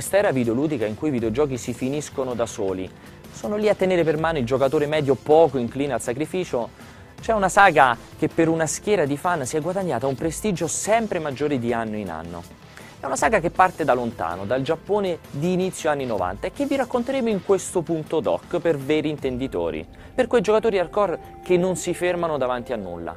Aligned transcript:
Quest'era 0.00 0.30
videoludica 0.30 0.86
in 0.86 0.94
cui 0.94 1.08
i 1.08 1.10
videogiochi 1.10 1.58
si 1.58 1.74
finiscono 1.74 2.32
da 2.32 2.46
soli, 2.46 2.90
sono 3.34 3.56
lì 3.56 3.68
a 3.68 3.74
tenere 3.74 4.02
per 4.02 4.16
mano 4.16 4.38
il 4.38 4.46
giocatore 4.46 4.86
medio 4.86 5.14
poco 5.14 5.58
incline 5.58 5.92
al 5.92 6.00
sacrificio, 6.00 6.70
c'è 7.20 7.34
una 7.34 7.50
saga 7.50 7.94
che 8.18 8.28
per 8.28 8.48
una 8.48 8.66
schiera 8.66 9.04
di 9.04 9.18
fan 9.18 9.44
si 9.44 9.58
è 9.58 9.60
guadagnata 9.60 10.06
un 10.06 10.14
prestigio 10.14 10.68
sempre 10.68 11.18
maggiore 11.18 11.58
di 11.58 11.74
anno 11.74 11.96
in 11.96 12.08
anno. 12.08 12.42
È 12.98 13.04
una 13.04 13.14
saga 13.14 13.40
che 13.40 13.50
parte 13.50 13.84
da 13.84 13.92
lontano, 13.92 14.46
dal 14.46 14.62
Giappone 14.62 15.18
di 15.32 15.52
inizio 15.52 15.90
anni 15.90 16.06
90 16.06 16.46
e 16.46 16.52
che 16.52 16.64
vi 16.64 16.76
racconteremo 16.76 17.28
in 17.28 17.44
questo 17.44 17.82
punto 17.82 18.20
doc 18.20 18.58
per 18.58 18.78
veri 18.78 19.10
intenditori, 19.10 19.86
per 20.14 20.28
quei 20.28 20.40
giocatori 20.40 20.78
hardcore 20.78 21.40
che 21.44 21.58
non 21.58 21.76
si 21.76 21.92
fermano 21.92 22.38
davanti 22.38 22.72
a 22.72 22.76
nulla. 22.76 23.14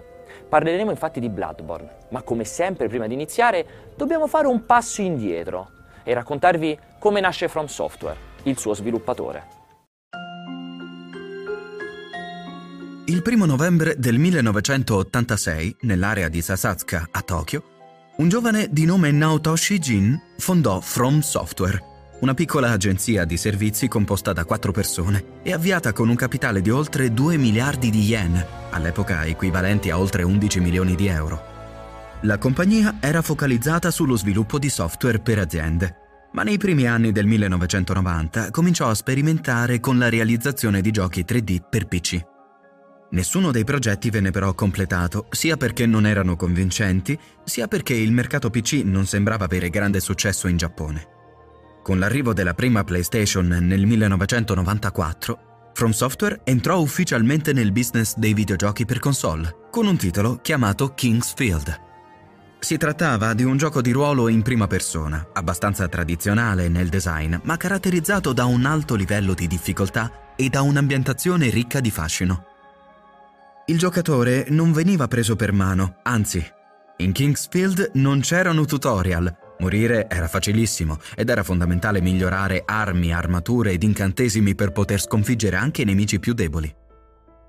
Parleremo 0.49 0.91
infatti 0.91 1.21
di 1.21 1.29
Bloodborne, 1.29 1.89
ma 2.09 2.23
come 2.23 2.43
sempre 2.43 2.89
prima 2.89 3.07
di 3.07 3.13
iniziare 3.13 3.65
dobbiamo 3.95 4.27
fare 4.27 4.47
un 4.47 4.65
passo 4.65 5.01
indietro 5.01 5.69
e 6.03 6.13
raccontarvi 6.13 6.77
come 6.99 7.19
nasce 7.19 7.47
From 7.47 7.65
Software, 7.65 8.17
il 8.43 8.57
suo 8.57 8.73
sviluppatore. 8.73 9.61
Il 13.05 13.21
primo 13.21 13.45
novembre 13.45 13.95
del 13.97 14.17
1986, 14.17 15.77
nell'area 15.81 16.29
di 16.29 16.41
Sasatsuka 16.41 17.09
a 17.11 17.21
Tokyo, 17.21 17.63
un 18.15 18.29
giovane 18.29 18.69
di 18.71 18.85
nome 18.85 19.11
Naotoshi 19.11 19.77
Jin 19.77 20.21
fondò 20.37 20.79
From 20.79 21.19
Software, 21.19 21.83
una 22.21 22.33
piccola 22.33 22.71
agenzia 22.71 23.25
di 23.25 23.35
servizi 23.35 23.89
composta 23.89 24.31
da 24.31 24.45
quattro 24.45 24.71
persone 24.71 25.41
e 25.43 25.51
avviata 25.51 25.91
con 25.91 26.07
un 26.07 26.15
capitale 26.15 26.61
di 26.61 26.69
oltre 26.69 27.13
2 27.13 27.35
miliardi 27.35 27.89
di 27.89 28.03
yen, 28.03 28.45
all'epoca 28.69 29.25
equivalenti 29.25 29.89
a 29.89 29.99
oltre 29.99 30.23
11 30.23 30.61
milioni 30.61 30.95
di 30.95 31.07
euro. 31.07 31.52
La 32.23 32.37
compagnia 32.37 32.99
era 33.01 33.21
focalizzata 33.21 33.91
sullo 33.91 34.15
sviluppo 34.15 34.57
di 34.57 34.69
software 34.69 35.19
per 35.19 35.39
aziende, 35.39 36.29
ma 36.31 36.43
nei 36.43 36.57
primi 36.57 36.87
anni 36.87 37.11
del 37.11 37.25
1990 37.25 38.49
cominciò 38.49 38.87
a 38.87 38.95
sperimentare 38.95 39.81
con 39.81 39.97
la 39.97 40.07
realizzazione 40.07 40.79
di 40.79 40.89
giochi 40.89 41.25
3D 41.27 41.57
per 41.69 41.87
PC. 41.87 42.21
Nessuno 43.09 43.51
dei 43.51 43.65
progetti 43.65 44.09
venne 44.09 44.31
però 44.31 44.53
completato, 44.53 45.27
sia 45.31 45.57
perché 45.57 45.85
non 45.85 46.05
erano 46.05 46.37
convincenti, 46.37 47.19
sia 47.43 47.67
perché 47.67 47.93
il 47.93 48.13
mercato 48.13 48.49
PC 48.49 48.83
non 48.85 49.05
sembrava 49.05 49.43
avere 49.43 49.69
grande 49.69 49.99
successo 49.99 50.47
in 50.47 50.55
Giappone. 50.55 51.07
Con 51.83 51.99
l'arrivo 51.99 52.31
della 52.31 52.53
prima 52.53 52.85
PlayStation 52.85 53.47
nel 53.47 53.85
1994, 53.85 55.71
From 55.73 55.91
Software 55.91 56.39
entrò 56.45 56.79
ufficialmente 56.79 57.51
nel 57.51 57.73
business 57.73 58.15
dei 58.15 58.33
videogiochi 58.33 58.85
per 58.85 58.99
console, 58.99 59.67
con 59.69 59.87
un 59.87 59.97
titolo 59.97 60.39
chiamato 60.41 60.93
King's 60.93 61.33
Field. 61.35 61.91
Si 62.63 62.77
trattava 62.77 63.33
di 63.33 63.43
un 63.43 63.57
gioco 63.57 63.81
di 63.81 63.91
ruolo 63.91 64.29
in 64.29 64.41
prima 64.41 64.67
persona, 64.67 65.27
abbastanza 65.33 65.89
tradizionale 65.89 66.69
nel 66.69 66.87
design, 66.87 67.35
ma 67.43 67.57
caratterizzato 67.57 68.31
da 68.31 68.45
un 68.45 68.63
alto 68.63 68.95
livello 68.95 69.33
di 69.33 69.47
difficoltà 69.47 70.33
e 70.37 70.47
da 70.47 70.61
un'ambientazione 70.61 71.49
ricca 71.49 71.81
di 71.81 71.91
fascino. 71.91 72.45
Il 73.65 73.77
giocatore 73.77 74.45
non 74.47 74.71
veniva 74.71 75.09
preso 75.09 75.35
per 75.35 75.51
mano, 75.51 75.97
anzi, 76.03 76.41
in 76.99 77.11
Kingsfield 77.11 77.91
non 77.95 78.21
c'erano 78.21 78.63
tutorial. 78.63 79.55
Morire 79.59 80.07
era 80.09 80.29
facilissimo 80.29 80.99
ed 81.17 81.27
era 81.27 81.43
fondamentale 81.43 81.99
migliorare 81.99 82.63
armi, 82.65 83.11
armature 83.11 83.73
ed 83.73 83.83
incantesimi 83.83 84.55
per 84.55 84.71
poter 84.71 85.01
sconfiggere 85.01 85.57
anche 85.57 85.81
i 85.81 85.85
nemici 85.85 86.17
più 86.17 86.31
deboli. 86.31 86.73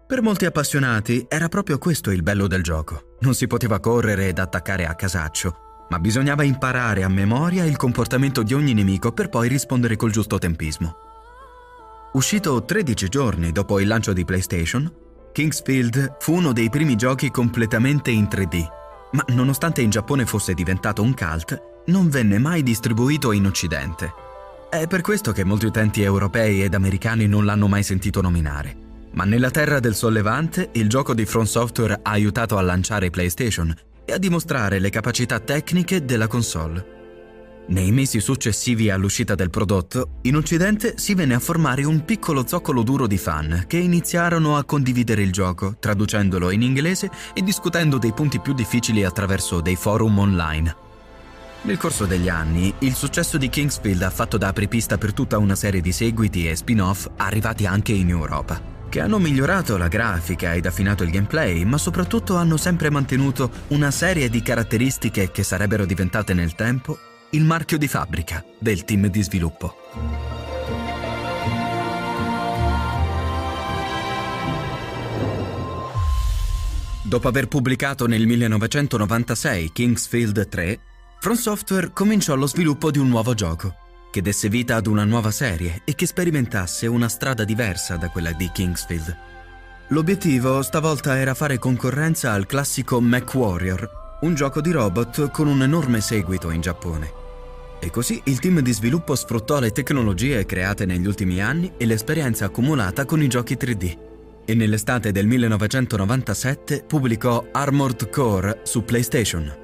Per 0.06 0.22
molti 0.22 0.44
appassionati 0.44 1.24
era 1.28 1.48
proprio 1.48 1.78
questo 1.78 2.10
il 2.10 2.24
bello 2.24 2.48
del 2.48 2.64
gioco. 2.64 3.13
Non 3.24 3.34
si 3.34 3.46
poteva 3.46 3.80
correre 3.80 4.28
ed 4.28 4.38
attaccare 4.38 4.86
a 4.86 4.94
casaccio, 4.94 5.86
ma 5.88 5.98
bisognava 5.98 6.42
imparare 6.42 7.04
a 7.04 7.08
memoria 7.08 7.64
il 7.64 7.78
comportamento 7.78 8.42
di 8.42 8.52
ogni 8.52 8.74
nemico 8.74 9.12
per 9.12 9.30
poi 9.30 9.48
rispondere 9.48 9.96
col 9.96 10.10
giusto 10.10 10.36
tempismo. 10.36 10.94
Uscito 12.12 12.62
13 12.62 13.08
giorni 13.08 13.50
dopo 13.50 13.80
il 13.80 13.86
lancio 13.86 14.12
di 14.12 14.26
PlayStation, 14.26 14.92
Kingsfield 15.32 16.16
fu 16.18 16.34
uno 16.34 16.52
dei 16.52 16.68
primi 16.68 16.96
giochi 16.96 17.30
completamente 17.30 18.10
in 18.10 18.24
3D, 18.24 18.66
ma 19.12 19.24
nonostante 19.28 19.80
in 19.80 19.88
Giappone 19.88 20.26
fosse 20.26 20.52
diventato 20.52 21.00
un 21.00 21.14
cult, 21.14 21.82
non 21.86 22.10
venne 22.10 22.38
mai 22.38 22.62
distribuito 22.62 23.32
in 23.32 23.46
Occidente. 23.46 24.12
È 24.68 24.86
per 24.86 25.00
questo 25.00 25.32
che 25.32 25.44
molti 25.44 25.64
utenti 25.64 26.02
europei 26.02 26.62
ed 26.62 26.74
americani 26.74 27.26
non 27.26 27.46
l'hanno 27.46 27.68
mai 27.68 27.82
sentito 27.82 28.20
nominare. 28.20 28.83
Ma 29.14 29.24
nella 29.24 29.50
terra 29.50 29.80
del 29.80 29.94
sollevante, 29.94 30.70
il 30.72 30.88
gioco 30.88 31.14
di 31.14 31.24
Front 31.24 31.48
Software 31.48 32.00
ha 32.02 32.10
aiutato 32.10 32.56
a 32.56 32.62
lanciare 32.62 33.10
PlayStation 33.10 33.74
e 34.04 34.12
a 34.12 34.18
dimostrare 34.18 34.78
le 34.80 34.90
capacità 34.90 35.38
tecniche 35.38 36.04
della 36.04 36.26
console. 36.26 36.92
Nei 37.66 37.92
mesi 37.92 38.20
successivi 38.20 38.90
all'uscita 38.90 39.34
del 39.34 39.48
prodotto, 39.48 40.18
in 40.22 40.36
Occidente 40.36 40.94
si 40.98 41.14
venne 41.14 41.34
a 41.34 41.38
formare 41.38 41.84
un 41.84 42.04
piccolo 42.04 42.46
zoccolo 42.46 42.82
duro 42.82 43.06
di 43.06 43.16
fan 43.16 43.64
che 43.66 43.78
iniziarono 43.78 44.58
a 44.58 44.64
condividere 44.64 45.22
il 45.22 45.32
gioco, 45.32 45.76
traducendolo 45.78 46.50
in 46.50 46.60
inglese 46.60 47.10
e 47.32 47.40
discutendo 47.40 47.96
dei 47.96 48.12
punti 48.12 48.38
più 48.40 48.52
difficili 48.52 49.04
attraverso 49.04 49.62
dei 49.62 49.76
forum 49.76 50.18
online. 50.18 50.76
Nel 51.62 51.78
corso 51.78 52.04
degli 52.04 52.28
anni, 52.28 52.74
il 52.80 52.94
successo 52.94 53.38
di 53.38 53.48
Kingsfield 53.48 54.02
ha 54.02 54.10
fatto 54.10 54.36
da 54.36 54.48
apripista 54.48 54.98
per 54.98 55.14
tutta 55.14 55.38
una 55.38 55.54
serie 55.54 55.80
di 55.80 55.92
seguiti 55.92 56.46
e 56.46 56.56
spin-off 56.56 57.08
arrivati 57.16 57.64
anche 57.64 57.92
in 57.92 58.10
Europa, 58.10 58.60
che 58.94 59.00
hanno 59.00 59.18
migliorato 59.18 59.76
la 59.76 59.88
grafica 59.88 60.54
ed 60.54 60.66
affinato 60.66 61.02
il 61.02 61.10
gameplay, 61.10 61.64
ma 61.64 61.78
soprattutto 61.78 62.36
hanno 62.36 62.56
sempre 62.56 62.90
mantenuto 62.90 63.50
una 63.68 63.90
serie 63.90 64.30
di 64.30 64.40
caratteristiche 64.40 65.32
che 65.32 65.42
sarebbero 65.42 65.84
diventate 65.84 66.32
nel 66.32 66.54
tempo 66.54 66.96
il 67.30 67.42
marchio 67.42 67.76
di 67.76 67.88
fabbrica 67.88 68.44
del 68.56 68.84
team 68.84 69.08
di 69.08 69.20
sviluppo. 69.20 69.74
Dopo 77.02 77.26
aver 77.26 77.48
pubblicato 77.48 78.06
nel 78.06 78.28
1996 78.28 79.72
Kingsfield 79.72 80.48
3, 80.48 80.78
From 81.18 81.34
Software 81.34 81.90
cominciò 81.92 82.36
lo 82.36 82.46
sviluppo 82.46 82.92
di 82.92 82.98
un 82.98 83.08
nuovo 83.08 83.34
gioco, 83.34 83.74
che 84.14 84.22
desse 84.22 84.48
vita 84.48 84.76
ad 84.76 84.86
una 84.86 85.02
nuova 85.02 85.32
serie 85.32 85.82
e 85.84 85.96
che 85.96 86.06
sperimentasse 86.06 86.86
una 86.86 87.08
strada 87.08 87.42
diversa 87.42 87.96
da 87.96 88.10
quella 88.10 88.30
di 88.30 88.48
Kingsfield. 88.52 89.16
L'obiettivo 89.88 90.62
stavolta 90.62 91.18
era 91.18 91.34
fare 91.34 91.58
concorrenza 91.58 92.30
al 92.30 92.46
classico 92.46 93.00
MechWarrior, 93.00 94.18
un 94.20 94.34
gioco 94.36 94.60
di 94.60 94.70
robot 94.70 95.32
con 95.32 95.48
un 95.48 95.62
enorme 95.62 96.00
seguito 96.00 96.52
in 96.52 96.60
Giappone. 96.60 97.12
E 97.80 97.90
così 97.90 98.20
il 98.26 98.38
team 98.38 98.60
di 98.60 98.72
sviluppo 98.72 99.16
sfruttò 99.16 99.58
le 99.58 99.72
tecnologie 99.72 100.46
create 100.46 100.86
negli 100.86 101.08
ultimi 101.08 101.42
anni 101.42 101.72
e 101.76 101.84
l'esperienza 101.84 102.44
accumulata 102.44 103.04
con 103.06 103.20
i 103.20 103.26
giochi 103.26 103.56
3D. 103.56 103.98
E 104.44 104.54
nell'estate 104.54 105.10
del 105.10 105.26
1997 105.26 106.84
pubblicò 106.86 107.48
Armored 107.50 108.10
Core 108.10 108.60
su 108.62 108.84
PlayStation. 108.84 109.63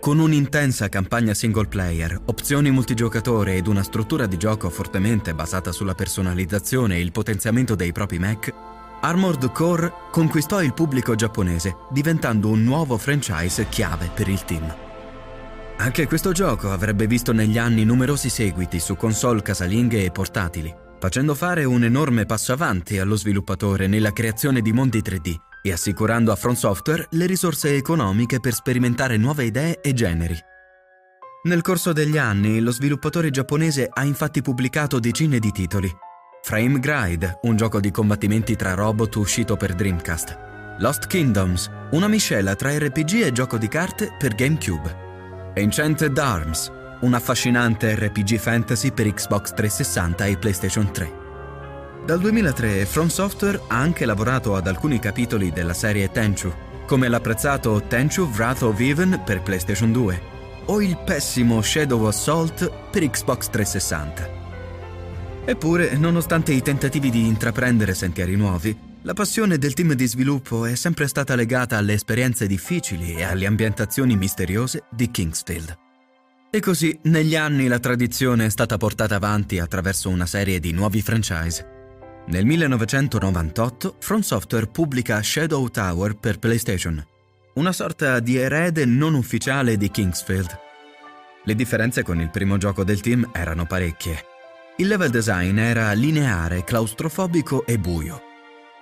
Con 0.00 0.20
un'intensa 0.20 0.88
campagna 0.88 1.34
single 1.34 1.66
player, 1.66 2.18
opzioni 2.26 2.70
multigiocatore 2.70 3.56
ed 3.56 3.66
una 3.66 3.82
struttura 3.82 4.26
di 4.26 4.36
gioco 4.36 4.70
fortemente 4.70 5.34
basata 5.34 5.72
sulla 5.72 5.94
personalizzazione 5.94 6.96
e 6.96 7.00
il 7.00 7.10
potenziamento 7.10 7.74
dei 7.74 7.90
propri 7.90 8.18
mech, 8.18 8.54
Armored 9.00 9.50
Core 9.50 9.92
conquistò 10.10 10.62
il 10.62 10.72
pubblico 10.72 11.16
giapponese, 11.16 11.76
diventando 11.90 12.48
un 12.48 12.62
nuovo 12.62 12.96
franchise 12.96 13.68
chiave 13.68 14.10
per 14.14 14.28
il 14.28 14.44
team. 14.44 14.74
Anche 15.78 16.06
questo 16.06 16.30
gioco 16.30 16.70
avrebbe 16.70 17.06
visto 17.08 17.32
negli 17.32 17.58
anni 17.58 17.84
numerosi 17.84 18.28
seguiti 18.28 18.78
su 18.78 18.96
console 18.96 19.42
casalinghe 19.42 20.04
e 20.04 20.10
portatili, 20.12 20.72
facendo 20.98 21.34
fare 21.34 21.64
un 21.64 21.82
enorme 21.82 22.24
passo 22.24 22.52
avanti 22.52 22.98
allo 22.98 23.16
sviluppatore 23.16 23.88
nella 23.88 24.12
creazione 24.12 24.62
di 24.62 24.72
mondi 24.72 25.00
3D 25.00 25.47
e 25.68 25.72
assicurando 25.72 26.32
a 26.32 26.36
Front 26.36 26.56
Software 26.58 27.06
le 27.10 27.26
risorse 27.26 27.74
economiche 27.74 28.40
per 28.40 28.52
sperimentare 28.52 29.16
nuove 29.16 29.44
idee 29.44 29.80
e 29.80 29.92
generi. 29.92 30.36
Nel 31.44 31.62
corso 31.62 31.92
degli 31.92 32.18
anni 32.18 32.60
lo 32.60 32.72
sviluppatore 32.72 33.30
giapponese 33.30 33.88
ha 33.90 34.04
infatti 34.04 34.42
pubblicato 34.42 34.98
decine 34.98 35.38
di 35.38 35.52
titoli. 35.52 35.90
Frame 36.42 36.78
Gride, 36.78 37.38
un 37.42 37.56
gioco 37.56 37.80
di 37.80 37.90
combattimenti 37.90 38.56
tra 38.56 38.74
robot 38.74 39.14
uscito 39.16 39.56
per 39.56 39.74
Dreamcast. 39.74 40.36
Lost 40.78 41.06
Kingdoms, 41.06 41.70
una 41.92 42.08
miscela 42.08 42.54
tra 42.54 42.76
RPG 42.76 43.22
e 43.22 43.32
gioco 43.32 43.56
di 43.56 43.68
carte 43.68 44.14
per 44.18 44.34
GameCube. 44.34 45.06
Enchanted 45.54 46.16
Arms, 46.18 46.70
un 47.00 47.14
affascinante 47.14 47.94
RPG 47.94 48.36
fantasy 48.36 48.92
per 48.92 49.12
Xbox 49.12 49.52
360 49.54 50.26
e 50.26 50.36
PlayStation 50.36 50.92
3. 50.92 51.27
Dal 52.04 52.20
2003 52.20 52.86
From 52.86 53.08
Software 53.08 53.60
ha 53.68 53.78
anche 53.78 54.06
lavorato 54.06 54.56
ad 54.56 54.66
alcuni 54.66 54.98
capitoli 54.98 55.50
della 55.50 55.74
serie 55.74 56.10
Tenchu, 56.10 56.52
come 56.86 57.08
l'apprezzato 57.08 57.82
Tenchu 57.86 58.22
Wrath 58.32 58.62
of 58.62 58.80
Even 58.80 59.22
per 59.24 59.42
PlayStation 59.42 59.92
2 59.92 60.36
o 60.66 60.82
il 60.82 60.98
pessimo 61.04 61.60
Shadow 61.60 62.04
Assault 62.04 62.70
per 62.90 63.08
Xbox 63.08 63.48
360. 63.48 64.36
Eppure, 65.44 65.96
nonostante 65.96 66.52
i 66.52 66.62
tentativi 66.62 67.10
di 67.10 67.26
intraprendere 67.26 67.94
sentieri 67.94 68.36
nuovi, 68.36 68.76
la 69.02 69.14
passione 69.14 69.56
del 69.56 69.72
team 69.72 69.94
di 69.94 70.06
sviluppo 70.06 70.66
è 70.66 70.74
sempre 70.74 71.06
stata 71.08 71.34
legata 71.34 71.78
alle 71.78 71.94
esperienze 71.94 72.46
difficili 72.46 73.14
e 73.14 73.22
alle 73.22 73.46
ambientazioni 73.46 74.16
misteriose 74.16 74.84
di 74.90 75.10
Kingsfield. 75.10 75.78
E 76.50 76.60
così 76.60 76.98
negli 77.04 77.36
anni 77.36 77.66
la 77.66 77.78
tradizione 77.78 78.46
è 78.46 78.50
stata 78.50 78.76
portata 78.76 79.14
avanti 79.14 79.58
attraverso 79.58 80.08
una 80.08 80.26
serie 80.26 80.60
di 80.60 80.72
nuovi 80.72 81.00
franchise. 81.02 81.76
Nel 82.30 82.44
1998 82.44 83.94
From 84.00 84.20
Software 84.20 84.66
pubblica 84.66 85.22
Shadow 85.22 85.66
Tower 85.68 86.14
per 86.14 86.38
PlayStation, 86.38 87.02
una 87.54 87.72
sorta 87.72 88.20
di 88.20 88.36
erede 88.36 88.84
non 88.84 89.14
ufficiale 89.14 89.78
di 89.78 89.90
Kingsfield. 89.90 90.58
Le 91.44 91.54
differenze 91.54 92.02
con 92.02 92.20
il 92.20 92.28
primo 92.28 92.58
gioco 92.58 92.84
del 92.84 93.00
team 93.00 93.30
erano 93.32 93.64
parecchie. 93.64 94.22
Il 94.76 94.88
level 94.88 95.08
design 95.08 95.56
era 95.56 95.90
lineare, 95.92 96.64
claustrofobico 96.64 97.64
e 97.64 97.78
buio. 97.78 98.20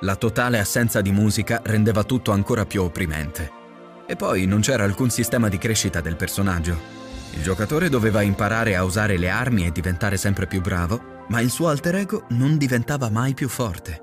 La 0.01 0.17
totale 0.17 0.59
assenza 0.59 1.01
di 1.01 1.13
musica 1.13 1.61
rendeva 1.63 2.03
tutto 2.03 2.33
ancora 2.33 2.67
più 2.67 2.83
opprimente. 2.83 3.49
E 4.09 4.17
poi 4.17 4.47
non 4.47 4.59
c'era 4.59 4.83
alcun 4.83 5.11
sistema 5.11 5.49
di 5.49 5.59
crescita 5.59 6.01
del 6.01 6.17
personaggio. 6.17 6.77
Il 7.35 7.43
giocatore 7.43 7.91
doveva 7.91 8.23
imparare 8.23 8.75
a 8.75 8.83
usare 8.83 9.17
le 9.17 9.31
armi 9.31 9.67
e 9.67 9.71
diventare 9.71 10.17
sempre 10.17 10.49
più 10.49 10.61
bravo, 10.61 11.15
ma 11.29 11.41
il 11.41 11.51
suo 11.51 11.69
alter 11.69 11.97
ego 11.97 12.27
non 12.31 12.57
diventava 12.57 13.11
mai 13.11 13.35
più 13.35 13.49
forte. 13.49 14.03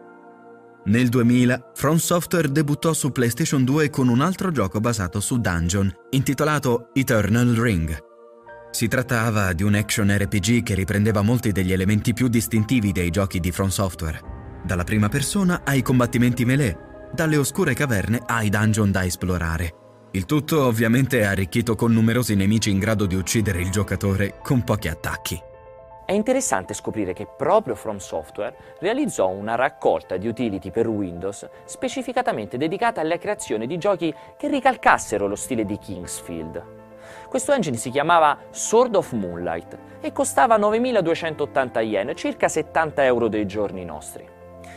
Nel 0.85 1.07
2000, 1.07 1.71
From 1.75 1.95
Software 1.95 2.51
debuttò 2.51 2.91
su 2.91 3.11
PlayStation 3.11 3.63
2 3.63 3.89
con 3.89 4.09
un 4.09 4.19
altro 4.19 4.51
gioco 4.51 4.81
basato 4.81 5.21
su 5.21 5.39
Dungeon, 5.39 5.89
intitolato 6.09 6.89
Eternal 6.93 7.53
Ring. 7.53 7.97
Si 8.69 8.89
trattava 8.89 9.53
di 9.53 9.63
un 9.63 9.75
action 9.75 10.13
RPG 10.13 10.61
che 10.63 10.73
riprendeva 10.73 11.21
molti 11.21 11.53
degli 11.53 11.71
elementi 11.71 12.11
più 12.13 12.27
distintivi 12.27 12.91
dei 12.91 13.11
giochi 13.11 13.39
di 13.39 13.51
From 13.51 13.69
Software, 13.69 14.19
dalla 14.65 14.83
prima 14.83 15.07
persona 15.07 15.61
ai 15.63 15.81
combattimenti 15.81 16.43
melee, 16.43 16.77
dalle 17.13 17.37
oscure 17.37 17.73
caverne 17.73 18.21
ai 18.25 18.49
dungeon 18.49 18.91
da 18.91 19.05
esplorare. 19.05 19.71
Il 20.11 20.25
tutto 20.25 20.65
ovviamente 20.65 21.23
arricchito 21.23 21.75
con 21.75 21.93
numerosi 21.93 22.35
nemici 22.35 22.69
in 22.69 22.79
grado 22.79 23.05
di 23.05 23.15
uccidere 23.15 23.61
il 23.61 23.69
giocatore 23.69 24.39
con 24.43 24.63
pochi 24.63 24.89
attacchi. 24.89 25.39
È 26.05 26.11
interessante 26.11 26.73
scoprire 26.73 27.13
che 27.13 27.25
proprio 27.25 27.75
From 27.75 27.95
Software 27.95 28.53
realizzò 28.79 29.29
una 29.29 29.55
raccolta 29.55 30.17
di 30.17 30.27
utility 30.27 30.69
per 30.69 30.85
Windows 30.89 31.47
specificatamente 31.63 32.57
dedicata 32.57 32.99
alla 32.99 33.17
creazione 33.17 33.65
di 33.67 33.77
giochi 33.77 34.13
che 34.35 34.49
ricalcassero 34.49 35.27
lo 35.27 35.35
stile 35.35 35.63
di 35.63 35.77
Kingsfield. 35.77 36.81
Questo 37.29 37.53
engine 37.53 37.77
si 37.77 37.89
chiamava 37.89 38.37
Sword 38.49 38.95
of 38.95 39.13
Moonlight 39.13 39.77
e 40.01 40.11
costava 40.11 40.57
9.280 40.57 41.79
yen, 41.79 42.15
circa 42.15 42.49
70 42.49 43.05
euro 43.05 43.29
dei 43.29 43.45
giorni 43.45 43.85
nostri. 43.85 44.27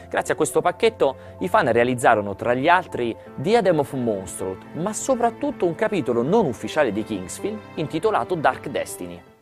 Grazie 0.09 0.35
a 0.35 0.37
questo 0.37 0.61
pacchetto 0.61 1.17
i 1.41 1.49
fan 1.49 1.73
realizzarono 1.73 2.37
tra 2.37 2.55
gli 2.55 2.69
altri 2.69 3.17
Diadem 3.35 3.81
of 3.81 3.93
Monstrous, 3.95 4.59
ma 4.75 4.93
soprattutto 4.93 5.67
un 5.67 5.75
capitolo 5.75 6.23
non 6.23 6.47
ufficiale 6.47 6.93
di 6.93 7.03
Kingsfield 7.03 7.59
intitolato 7.75 8.37
Dark 8.37 8.69
Destiny. 8.69 9.35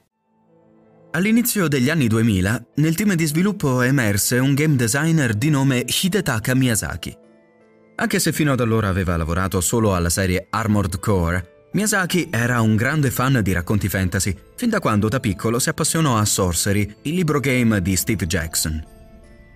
All'inizio 1.14 1.69
degli 1.69 1.90
anni 1.90 2.08
2000, 2.08 2.70
nel 2.75 2.96
team 2.96 3.14
di 3.14 3.25
sviluppo 3.25 3.82
emerse 3.82 4.38
un 4.38 4.52
game 4.52 4.75
designer 4.75 5.32
di 5.34 5.49
nome 5.49 5.84
Hidetaka 5.87 6.56
Miyazaki. 6.56 7.16
Anche 7.94 8.19
se 8.19 8.32
fino 8.32 8.50
ad 8.50 8.58
allora 8.58 8.88
aveva 8.88 9.16
lavorato 9.16 9.61
solo 9.61 9.94
alla 9.94 10.11
serie 10.11 10.49
Armored 10.50 10.99
Core, 10.99 11.69
Miyazaki 11.75 12.31
era 12.32 12.61
un 12.61 12.75
grande 12.75 13.12
fan 13.12 13.38
di 13.44 13.52
racconti 13.52 13.88
fantasy, 13.88 14.37
fin 14.56 14.70
da 14.70 14.81
quando 14.81 15.06
da 15.08 15.20
piccolo 15.20 15.61
si 15.61 15.69
appassionò 15.69 16.19
a 16.19 16.25
Sorcery, 16.25 16.96
il 17.02 17.14
libro 17.14 17.38
game 17.38 17.81
di 17.81 17.94
Steve 17.94 18.26
Jackson. 18.26 18.84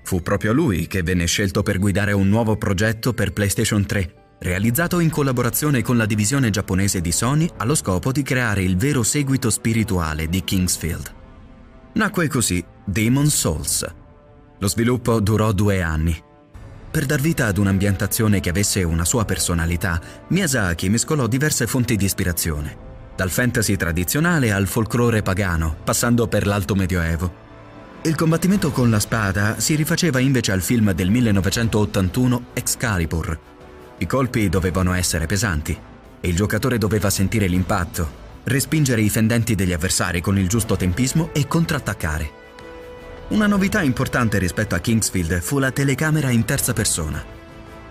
Fu 0.05 0.23
proprio 0.23 0.53
lui 0.53 0.87
che 0.87 1.03
venne 1.03 1.27
scelto 1.27 1.65
per 1.65 1.81
guidare 1.81 2.13
un 2.13 2.29
nuovo 2.29 2.57
progetto 2.57 3.13
per 3.13 3.33
PlayStation 3.33 3.85
3, 3.85 4.37
realizzato 4.39 5.01
in 5.01 5.11
collaborazione 5.11 5.83
con 5.83 5.97
la 5.97 6.07
divisione 6.07 6.51
giapponese 6.51 7.01
di 7.01 7.11
Sony 7.11 7.51
allo 7.57 7.75
scopo 7.75 8.13
di 8.13 8.23
creare 8.23 8.63
il 8.63 8.77
vero 8.77 9.03
seguito 9.03 9.51
spirituale 9.51 10.29
di 10.29 10.45
Kingsfield. 10.45 11.17
Nacque 11.99 12.29
così 12.29 12.65
Demon 12.85 13.27
Souls. 13.27 13.85
Lo 14.61 14.69
sviluppo 14.69 15.19
durò 15.19 15.51
due 15.51 15.83
anni. 15.83 16.17
Per 16.93 17.05
dar 17.05 17.21
vita 17.21 17.47
ad 17.47 17.59
un'ambientazione 17.59 18.39
che 18.39 18.51
avesse 18.51 18.85
una 18.85 19.05
sua 19.05 19.25
personalità, 19.25 20.01
Miyazaki 20.29 20.89
mescolò 20.91 21.27
diverse 21.27 21.67
fonti 21.67 21.97
di 21.97 22.05
ispirazione, 22.05 22.77
dal 23.17 23.31
fantasy 23.31 23.75
tradizionale 23.75 24.53
al 24.53 24.69
folklore 24.69 25.23
pagano, 25.23 25.75
passando 25.83 26.29
per 26.29 26.47
l'alto 26.47 26.77
medioevo. 26.77 27.35
Il 28.03 28.15
combattimento 28.15 28.71
con 28.71 28.91
la 28.91 29.01
spada 29.01 29.59
si 29.59 29.75
rifaceva 29.75 30.21
invece 30.21 30.53
al 30.53 30.63
film 30.63 30.93
del 30.93 31.11
1981 31.11 32.43
Excalibur. 32.53 33.41
I 33.99 34.07
colpi 34.07 34.49
dovevano 34.49 34.93
essere 34.93 35.27
pesanti 35.27 35.77
e 36.21 36.29
il 36.29 36.37
giocatore 36.37 36.79
doveva 36.79 37.11
sentire 37.11 37.49
l'impatto, 37.49 38.28
respingere 38.49 39.01
i 39.01 39.09
fendenti 39.09 39.55
degli 39.55 39.73
avversari 39.73 40.21
con 40.21 40.39
il 40.39 40.49
giusto 40.49 40.77
tempismo 40.77 41.31
e 41.33 41.47
contrattaccare. 41.47 42.31
Una 43.29 43.47
novità 43.47 43.83
importante 43.83 44.39
rispetto 44.39 44.75
a 44.75 44.79
Kingsfield 44.79 45.41
fu 45.41 45.59
la 45.59 45.71
telecamera 45.71 46.31
in 46.31 46.45
terza 46.45 46.73
persona. 46.73 47.25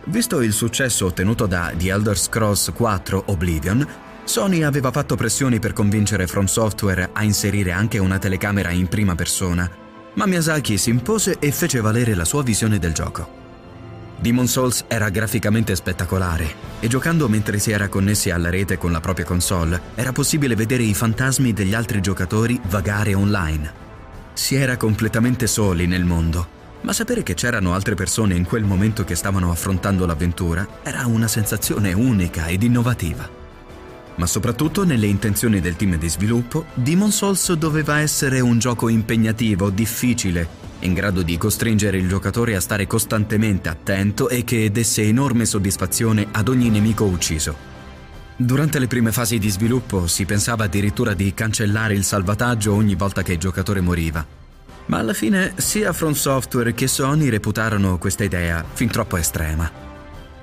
Visto 0.05 0.41
il 0.41 0.53
successo 0.53 1.05
ottenuto 1.05 1.45
da 1.45 1.71
The 1.75 1.89
Elder 1.89 2.17
Scrolls 2.17 2.71
4 2.73 3.23
Oblivion, 3.27 3.87
Sony 4.23 4.63
aveva 4.63 4.91
fatto 4.91 5.15
pressioni 5.15 5.59
per 5.59 5.73
convincere 5.73 6.27
From 6.27 6.45
Software 6.45 7.09
a 7.13 7.23
inserire 7.23 7.71
anche 7.71 7.97
una 7.97 8.19
telecamera 8.19 8.71
in 8.71 8.87
prima 8.87 9.15
persona 9.15 9.85
ma 10.17 10.25
Miyazaki 10.25 10.77
si 10.77 10.89
impose 10.89 11.37
e 11.39 11.51
fece 11.51 11.79
valere 11.79 12.15
la 12.15 12.25
sua 12.25 12.43
visione 12.43 12.79
del 12.79 12.91
gioco. 12.91 13.45
Demon 14.19 14.47
Souls 14.47 14.85
era 14.87 15.09
graficamente 15.09 15.75
spettacolare 15.75 16.75
e 16.79 16.87
giocando 16.87 17.29
mentre 17.29 17.59
si 17.59 17.71
era 17.71 17.87
connessi 17.87 18.31
alla 18.31 18.49
rete 18.49 18.77
con 18.77 18.91
la 18.91 18.99
propria 18.99 19.25
console 19.25 19.79
era 19.93 20.11
possibile 20.11 20.55
vedere 20.55 20.83
i 20.83 20.95
fantasmi 20.95 21.53
degli 21.53 21.75
altri 21.75 22.01
giocatori 22.01 22.59
vagare 22.67 23.13
online. 23.13 23.85
Si 24.33 24.55
era 24.55 24.75
completamente 24.75 25.45
soli 25.45 25.85
nel 25.85 26.03
mondo, 26.03 26.55
ma 26.81 26.93
sapere 26.93 27.21
che 27.21 27.35
c'erano 27.35 27.73
altre 27.73 27.93
persone 27.93 28.35
in 28.35 28.45
quel 28.45 28.63
momento 28.63 29.03
che 29.03 29.15
stavano 29.15 29.51
affrontando 29.51 30.05
l'avventura 30.05 30.67
era 30.81 31.05
una 31.05 31.27
sensazione 31.27 31.93
unica 31.93 32.47
ed 32.47 32.63
innovativa 32.63 33.45
ma 34.17 34.25
soprattutto 34.25 34.83
nelle 34.83 35.05
intenzioni 35.05 35.59
del 35.59 35.75
team 35.75 35.95
di 35.97 36.09
sviluppo, 36.09 36.65
Demon 36.73 37.11
Souls 37.11 37.53
doveva 37.53 37.99
essere 37.99 38.39
un 38.39 38.57
gioco 38.57 38.89
impegnativo, 38.89 39.69
difficile, 39.69 40.47
in 40.79 40.93
grado 40.93 41.21
di 41.21 41.37
costringere 41.37 41.97
il 41.97 42.07
giocatore 42.07 42.55
a 42.55 42.61
stare 42.61 42.87
costantemente 42.87 43.69
attento 43.69 44.29
e 44.29 44.43
che 44.43 44.71
desse 44.71 45.01
enorme 45.01 45.45
soddisfazione 45.45 46.27
ad 46.31 46.47
ogni 46.47 46.69
nemico 46.69 47.05
ucciso. 47.05 47.55
Durante 48.35 48.77
le 48.77 48.87
prime 48.87 49.11
fasi 49.11 49.39
di 49.39 49.49
sviluppo 49.49 50.05
si 50.05 50.25
pensava 50.25 50.65
addirittura 50.65 51.13
di 51.15 51.33
cancellare 51.33 51.95
il 51.95 52.03
salvataggio 52.03 52.73
ogni 52.73 52.93
volta 52.93 53.23
che 53.23 53.33
il 53.33 53.39
giocatore 53.39 53.81
moriva. 53.81 54.23
Ma 54.85 54.99
alla 54.99 55.13
fine 55.13 55.53
sia 55.55 55.91
From 55.91 56.13
Software 56.13 56.73
che 56.73 56.87
Sony 56.87 57.29
reputarono 57.29 57.97
questa 57.97 58.23
idea 58.23 58.63
fin 58.71 58.89
troppo 58.89 59.17
estrema. 59.17 59.69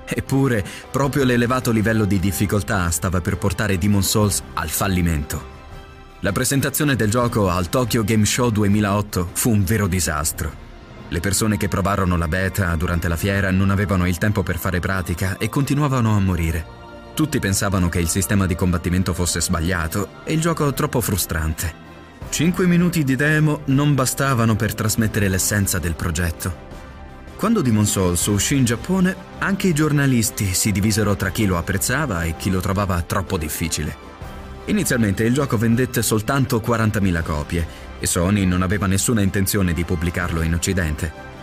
Eppure, 0.05 0.63
proprio 0.91 1.23
l'elevato 1.23 1.71
livello 1.71 2.05
di 2.05 2.19
difficoltà 2.19 2.89
stava 2.91 3.21
per 3.21 3.37
portare 3.37 3.77
Demon 3.77 4.03
Souls 4.03 4.43
al 4.53 4.69
fallimento. 4.69 5.54
La 6.21 6.31
presentazione 6.31 6.95
del 6.95 7.09
gioco 7.09 7.49
al 7.49 7.69
Tokyo 7.69 8.03
Game 8.03 8.25
Show 8.25 8.49
2008 8.49 9.31
fu 9.33 9.51
un 9.51 9.63
vero 9.65 9.85
disastro. 9.85 10.63
Le 11.09 11.19
persone 11.19 11.57
che 11.57 11.67
provarono 11.67 12.15
la 12.15 12.29
beta 12.29 12.73
durante 12.75 13.09
la 13.09 13.17
fiera 13.17 13.51
non 13.51 13.69
avevano 13.69 14.07
il 14.07 14.17
tempo 14.17 14.41
per 14.41 14.57
fare 14.57 14.79
pratica 14.79 15.37
e 15.37 15.49
continuavano 15.49 16.15
a 16.15 16.19
morire. 16.19 16.65
Tutti 17.13 17.37
pensavano 17.39 17.89
che 17.89 17.99
il 17.99 18.07
sistema 18.07 18.45
di 18.45 18.55
combattimento 18.55 19.13
fosse 19.13 19.41
sbagliato 19.41 20.21
e 20.23 20.33
il 20.33 20.39
gioco 20.39 20.73
troppo 20.73 21.01
frustrante. 21.01 21.83
Cinque 22.29 22.65
minuti 22.65 23.03
di 23.03 23.15
demo 23.15 23.61
non 23.65 23.93
bastavano 23.93 24.55
per 24.55 24.73
trasmettere 24.73 25.27
l'essenza 25.27 25.79
del 25.79 25.95
progetto. 25.95 26.63
Quando 27.35 27.61
Demon 27.61 27.85
Souls 27.85 28.25
uscì 28.27 28.55
in 28.55 28.63
Giappone, 28.65 29.15
anche 29.39 29.67
i 29.67 29.73
giornalisti 29.73 30.53
si 30.53 30.71
divisero 30.71 31.15
tra 31.17 31.29
chi 31.29 31.45
lo 31.45 31.57
apprezzava 31.57 32.23
e 32.23 32.35
chi 32.37 32.49
lo 32.49 32.61
trovava 32.61 33.01
troppo 33.01 33.37
difficile. 33.37 34.14
Inizialmente 34.65 35.23
il 35.23 35.33
gioco 35.33 35.57
vendette 35.57 36.01
soltanto 36.01 36.61
40.000 36.65 37.23
copie 37.23 37.67
e 37.99 38.07
Sony 38.07 38.45
non 38.45 38.63
aveva 38.63 38.87
nessuna 38.87 39.21
intenzione 39.21 39.73
di 39.73 39.83
pubblicarlo 39.83 40.41
in 40.41 40.53
Occidente. 40.53 41.33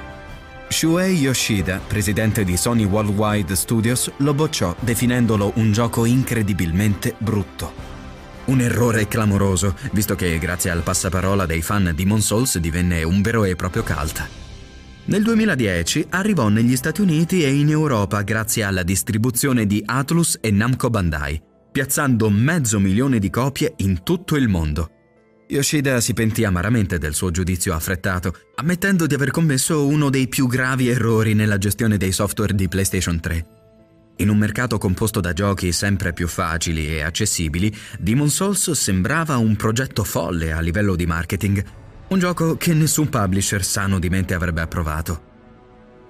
Shuei 0.68 1.18
Yoshida, 1.18 1.80
presidente 1.86 2.44
di 2.44 2.56
Sony 2.56 2.84
Worldwide 2.84 3.54
Studios, 3.54 4.10
lo 4.18 4.34
bocciò 4.34 4.74
definendolo 4.80 5.52
un 5.56 5.70
gioco 5.70 6.04
incredibilmente 6.04 7.14
brutto. 7.18 7.90
Un 8.46 8.60
errore 8.60 9.06
clamoroso, 9.06 9.76
visto 9.92 10.16
che 10.16 10.36
grazie 10.38 10.70
al 10.70 10.82
passaparola 10.82 11.46
dei 11.46 11.62
fan 11.62 11.92
Demon 11.94 12.20
Souls 12.20 12.58
divenne 12.58 13.02
un 13.04 13.20
vero 13.22 13.44
e 13.44 13.54
proprio 13.54 13.84
cult. 13.84 14.26
Nel 15.04 15.22
2010 15.22 16.06
arrivò 16.10 16.48
negli 16.48 16.74
Stati 16.74 17.02
Uniti 17.02 17.44
e 17.44 17.52
in 17.52 17.68
Europa 17.68 18.22
grazie 18.22 18.64
alla 18.64 18.82
distribuzione 18.82 19.66
di 19.66 19.82
Atlus 19.84 20.38
e 20.40 20.50
Namco 20.50 20.90
Bandai, 20.90 21.40
piazzando 21.72 22.28
mezzo 22.28 22.78
milione 22.78 23.18
di 23.18 23.30
copie 23.30 23.72
in 23.78 24.02
tutto 24.02 24.36
il 24.36 24.46
mondo. 24.46 24.90
Yoshida 25.48 26.00
si 26.00 26.12
pentì 26.12 26.44
amaramente 26.44 26.98
del 26.98 27.14
suo 27.14 27.30
giudizio 27.30 27.74
affrettato, 27.74 28.34
ammettendo 28.56 29.06
di 29.06 29.14
aver 29.14 29.30
commesso 29.30 29.86
uno 29.86 30.10
dei 30.10 30.28
più 30.28 30.46
gravi 30.46 30.88
errori 30.88 31.34
nella 31.34 31.58
gestione 31.58 31.96
dei 31.96 32.12
software 32.12 32.54
di 32.54 32.68
PlayStation 32.68 33.18
3. 33.18 33.46
In 34.16 34.28
un 34.28 34.36
mercato 34.36 34.76
composto 34.76 35.20
da 35.20 35.32
giochi 35.32 35.72
sempre 35.72 36.12
più 36.12 36.28
facili 36.28 36.86
e 36.88 37.00
accessibili, 37.00 37.74
Demon 37.98 38.28
Souls 38.28 38.70
sembrava 38.72 39.38
un 39.38 39.56
progetto 39.56 40.04
folle 40.04 40.52
a 40.52 40.60
livello 40.60 40.94
di 40.94 41.06
marketing, 41.06 41.64
un 42.08 42.18
gioco 42.18 42.56
che 42.56 42.74
nessun 42.74 43.08
publisher 43.08 43.64
sano 43.64 43.98
di 43.98 44.10
mente 44.10 44.34
avrebbe 44.34 44.60
approvato. 44.60 45.31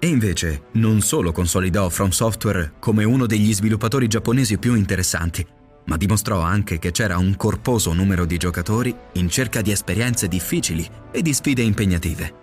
E 0.04 0.08
invece 0.08 0.62
non 0.72 1.00
solo 1.00 1.30
consolidò 1.30 1.88
From 1.88 2.08
Software 2.08 2.72
come 2.80 3.04
uno 3.04 3.24
degli 3.24 3.54
sviluppatori 3.54 4.08
giapponesi 4.08 4.58
più 4.58 4.74
interessanti, 4.74 5.46
ma 5.84 5.96
dimostrò 5.96 6.40
anche 6.40 6.80
che 6.80 6.90
c'era 6.90 7.18
un 7.18 7.36
corposo 7.36 7.92
numero 7.92 8.24
di 8.24 8.36
giocatori 8.36 8.92
in 9.12 9.28
cerca 9.28 9.60
di 9.60 9.70
esperienze 9.70 10.26
difficili 10.26 10.84
e 11.12 11.22
di 11.22 11.32
sfide 11.32 11.62
impegnative. 11.62 12.41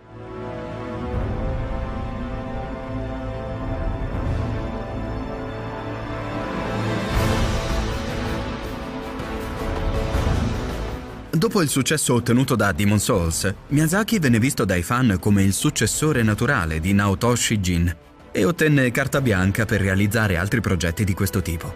Dopo 11.40 11.62
il 11.62 11.70
successo 11.70 12.16
ottenuto 12.16 12.58
da 12.58 12.74
Demon 12.74 13.00
Souls, 13.00 13.50
Miyazaki 13.68 14.20
venne 14.20 14.40
visto 14.40 14.66
dai 14.66 14.84
fan 14.84 15.16
come 15.22 15.42
il 15.42 15.54
successore 15.54 16.22
naturale 16.22 16.82
di 16.82 16.92
Naotoshi 16.92 17.62
Jin 17.62 17.96
e 18.30 18.44
ottenne 18.44 18.92
carta 18.92 19.22
bianca 19.22 19.64
per 19.64 19.80
realizzare 19.80 20.36
altri 20.36 20.60
progetti 20.60 21.06
di 21.06 21.14
questo 21.14 21.42
tipo. 21.42 21.74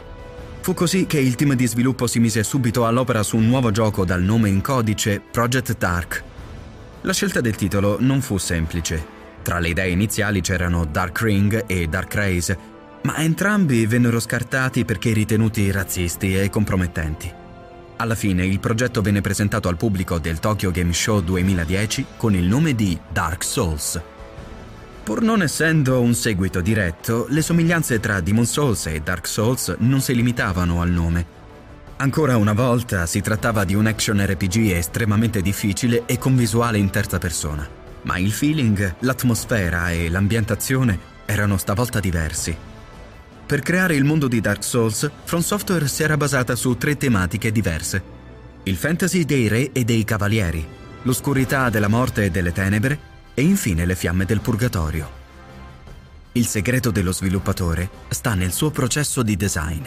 Fu 0.59 0.73
così 0.73 1.05
che 1.05 1.17
il 1.17 1.35
team 1.35 1.53
di 1.53 1.65
sviluppo 1.65 2.07
si 2.07 2.19
mise 2.19 2.43
subito 2.43 2.85
all'opera 2.85 3.23
su 3.23 3.37
un 3.37 3.47
nuovo 3.47 3.71
gioco 3.71 4.03
dal 4.03 4.21
nome 4.21 4.49
in 4.49 4.59
codice 4.59 5.21
Project 5.21 5.77
Dark. 5.77 6.23
La 7.03 7.13
scelta 7.13 7.39
del 7.39 7.55
titolo 7.55 7.95
non 8.01 8.19
fu 8.19 8.37
semplice. 8.37 9.01
Tra 9.43 9.59
le 9.59 9.69
idee 9.69 9.91
iniziali 9.91 10.41
c'erano 10.41 10.83
Dark 10.83 11.21
Ring 11.21 11.63
e 11.67 11.87
Dark 11.87 12.13
Race, 12.15 12.57
ma 13.03 13.15
entrambi 13.15 13.85
vennero 13.85 14.19
scartati 14.19 14.83
perché 14.83 15.13
ritenuti 15.13 15.71
razzisti 15.71 16.37
e 16.37 16.49
compromettenti. 16.49 17.42
Alla 18.03 18.15
fine 18.15 18.45
il 18.45 18.59
progetto 18.59 19.01
venne 19.01 19.21
presentato 19.21 19.69
al 19.69 19.77
pubblico 19.77 20.19
del 20.19 20.39
Tokyo 20.39 20.71
Game 20.71 20.91
Show 20.91 21.21
2010 21.21 22.05
con 22.17 22.35
il 22.35 22.43
nome 22.43 22.75
di 22.75 22.99
Dark 23.09 23.45
Souls. 23.45 23.97
Pur 25.05 25.21
non 25.21 25.41
essendo 25.41 26.01
un 26.01 26.13
seguito 26.13 26.59
diretto, 26.59 27.27
le 27.29 27.41
somiglianze 27.41 28.01
tra 28.01 28.19
Demon 28.19 28.45
Souls 28.45 28.87
e 28.87 28.99
Dark 28.99 29.25
Souls 29.25 29.73
non 29.79 30.01
si 30.01 30.13
limitavano 30.13 30.81
al 30.81 30.89
nome. 30.89 31.25
Ancora 31.95 32.35
una 32.35 32.51
volta 32.51 33.05
si 33.05 33.21
trattava 33.21 33.63
di 33.63 33.73
un 33.73 33.85
action 33.85 34.21
RPG 34.21 34.71
estremamente 34.71 35.41
difficile 35.41 36.03
e 36.05 36.17
con 36.17 36.35
visuale 36.35 36.79
in 36.79 36.89
terza 36.89 37.19
persona, 37.19 37.65
ma 38.01 38.17
il 38.17 38.33
feeling, 38.33 38.95
l'atmosfera 38.99 39.91
e 39.91 40.09
l'ambientazione 40.09 40.99
erano 41.25 41.55
stavolta 41.55 42.01
diversi. 42.01 42.72
Per 43.53 43.61
creare 43.61 43.93
il 43.93 44.03
mondo 44.03 44.27
di 44.27 44.41
Dark 44.41 44.63
Souls, 44.63 45.07
From 45.25 45.41
Software 45.41 45.87
si 45.87 46.01
era 46.01 46.17
basata 46.17 46.55
su 46.55 46.75
tre 46.75 46.97
tematiche 46.97 47.51
diverse. 47.51 48.01
Il 48.63 48.75
fantasy 48.75 49.25
dei 49.25 49.47
re 49.47 49.71
e 49.71 49.83
dei 49.83 50.03
cavalieri, 50.03 50.65
l'oscurità 51.03 51.69
della 51.69 51.87
morte 51.87 52.25
e 52.25 52.31
delle 52.31 52.51
tenebre 52.51 52.97
e 53.35 53.43
infine 53.43 53.85
le 53.85 53.93
fiamme 53.93 54.25
del 54.25 54.39
purgatorio. 54.39 55.07
Il 56.31 56.47
segreto 56.47 56.89
dello 56.89 57.11
sviluppatore 57.11 57.87
sta 58.07 58.33
nel 58.33 58.53
suo 58.53 58.71
processo 58.71 59.21
di 59.21 59.35
design. 59.35 59.83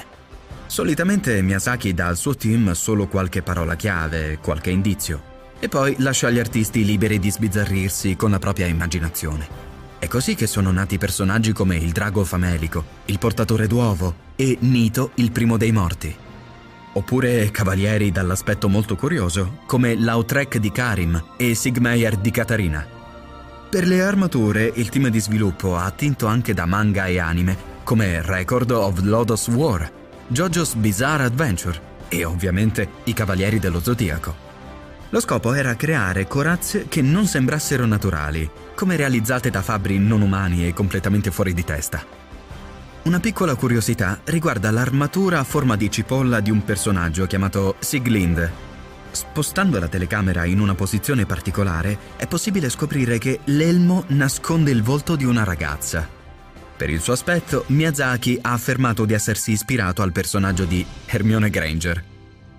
Solitamente 0.67 1.43
Miyazaki 1.43 1.93
dà 1.93 2.07
al 2.07 2.17
suo 2.17 2.37
team 2.37 2.71
solo 2.71 3.09
qualche 3.09 3.43
parola 3.43 3.75
chiave, 3.75 4.39
qualche 4.41 4.71
indizio, 4.71 5.21
e 5.59 5.67
poi 5.67 5.97
lascia 5.99 6.31
gli 6.31 6.39
artisti 6.39 6.85
liberi 6.85 7.19
di 7.19 7.33
sbizzarrirsi 7.33 8.15
con 8.15 8.31
la 8.31 8.39
propria 8.39 8.67
immaginazione. 8.67 9.76
È 10.07 10.09
così 10.09 10.37
che 10.37 10.47
sono 10.47 10.71
nati 10.71 10.99
personaggi 10.99 11.51
come 11.51 11.75
il 11.75 11.91
drago 11.91 12.23
famelico, 12.23 12.85
il 13.07 13.19
portatore 13.19 13.67
d'uovo 13.67 14.15
e 14.37 14.57
Nito, 14.61 15.11
il 15.15 15.33
primo 15.33 15.57
dei 15.57 15.73
morti. 15.73 16.15
Oppure 16.93 17.51
cavalieri 17.51 18.13
dall'aspetto 18.13 18.69
molto 18.69 18.95
curioso, 18.95 19.63
come 19.67 19.97
Lautrec 19.97 20.59
di 20.59 20.71
Karim 20.71 21.33
e 21.37 21.57
Sigmeyer 21.57 22.19
di 22.19 22.31
Katarina. 22.31 22.87
Per 23.69 23.85
le 23.85 24.01
armature, 24.01 24.71
il 24.77 24.91
team 24.91 25.09
di 25.09 25.19
sviluppo 25.19 25.77
ha 25.77 25.87
attinto 25.87 26.29
anche 26.29 26.55
da 26.55 26.67
manga 26.67 27.07
e 27.07 27.19
anime, 27.19 27.57
come 27.83 28.23
Record 28.23 28.71
of 28.71 29.01
Lodos 29.01 29.49
War, 29.49 29.91
JoJo's 30.29 30.75
Bizarre 30.75 31.25
Adventure 31.25 31.81
e 32.07 32.25
ovviamente 32.25 32.89
i 33.05 33.13
Cavalieri 33.13 33.59
dello 33.59 33.81
Zodiaco. 33.81 34.45
Lo 35.09 35.19
scopo 35.19 35.53
era 35.53 35.75
creare 35.75 36.29
corazze 36.29 36.87
che 36.87 37.03
non 37.03 37.27
sembrassero 37.27 37.87
naturali, 37.87 38.49
come 38.77 38.95
realizzate 38.95 39.51
da 39.51 39.63
fabbri 39.63 39.99
non 39.99 40.21
umani 40.21 40.69
e 40.69 40.73
completamente 40.73 41.33
fuori 41.33 41.53
di 41.55 41.65
testa. 41.65 42.05
Una 43.03 43.19
piccola 43.21 43.55
curiosità 43.55 44.21
riguarda 44.25 44.71
l'armatura 44.71 45.41
a 45.41 45.45
forma 45.45 45.77
di 45.77 45.91
cipolla 45.91 46.41
di 46.41 46.51
un 46.51 46.63
personaggio 46.63 47.27
chiamato 47.27 47.77
Siglind. 47.79 48.51
Spostando 49.11 49.79
la 49.79 49.89
telecamera 49.89 50.45
in 50.45 50.61
una 50.61 50.75
posizione 50.75 51.25
particolare 51.25 51.97
è 52.17 52.27
possibile 52.27 52.69
scoprire 52.69 53.19
che 53.19 53.41
l'elmo 53.45 54.05
nasconde 54.09 54.73
il 54.73 54.83
volto 54.83 55.17
di 55.17 55.25
una 55.25 55.43
ragazza. 55.43 56.07
Per 56.77 56.91
il 56.91 57.01
suo 57.01 57.15
aspetto, 57.15 57.65
Miyazaki 57.69 58.39
ha 58.43 58.53
affermato 58.53 59.07
di 59.07 59.15
essersi 59.15 59.53
ispirato 59.53 60.03
al 60.03 60.13
personaggio 60.13 60.65
di 60.65 60.85
Hermione 61.07 61.49
Granger. 61.49 62.05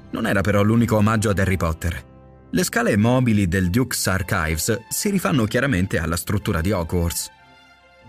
Non 0.09 0.25
era 0.25 0.41
però 0.41 0.63
l'unico 0.63 0.95
omaggio 0.95 1.29
ad 1.29 1.37
Harry 1.37 1.57
Potter. 1.57 2.16
Le 2.49 2.63
scale 2.63 2.95
mobili 2.95 3.49
del 3.49 3.69
Duke's 3.69 4.07
Archives 4.07 4.85
si 4.87 5.09
rifanno 5.09 5.43
chiaramente 5.43 5.99
alla 5.99 6.15
struttura 6.15 6.61
di 6.61 6.71
Hogwarts. 6.71 7.29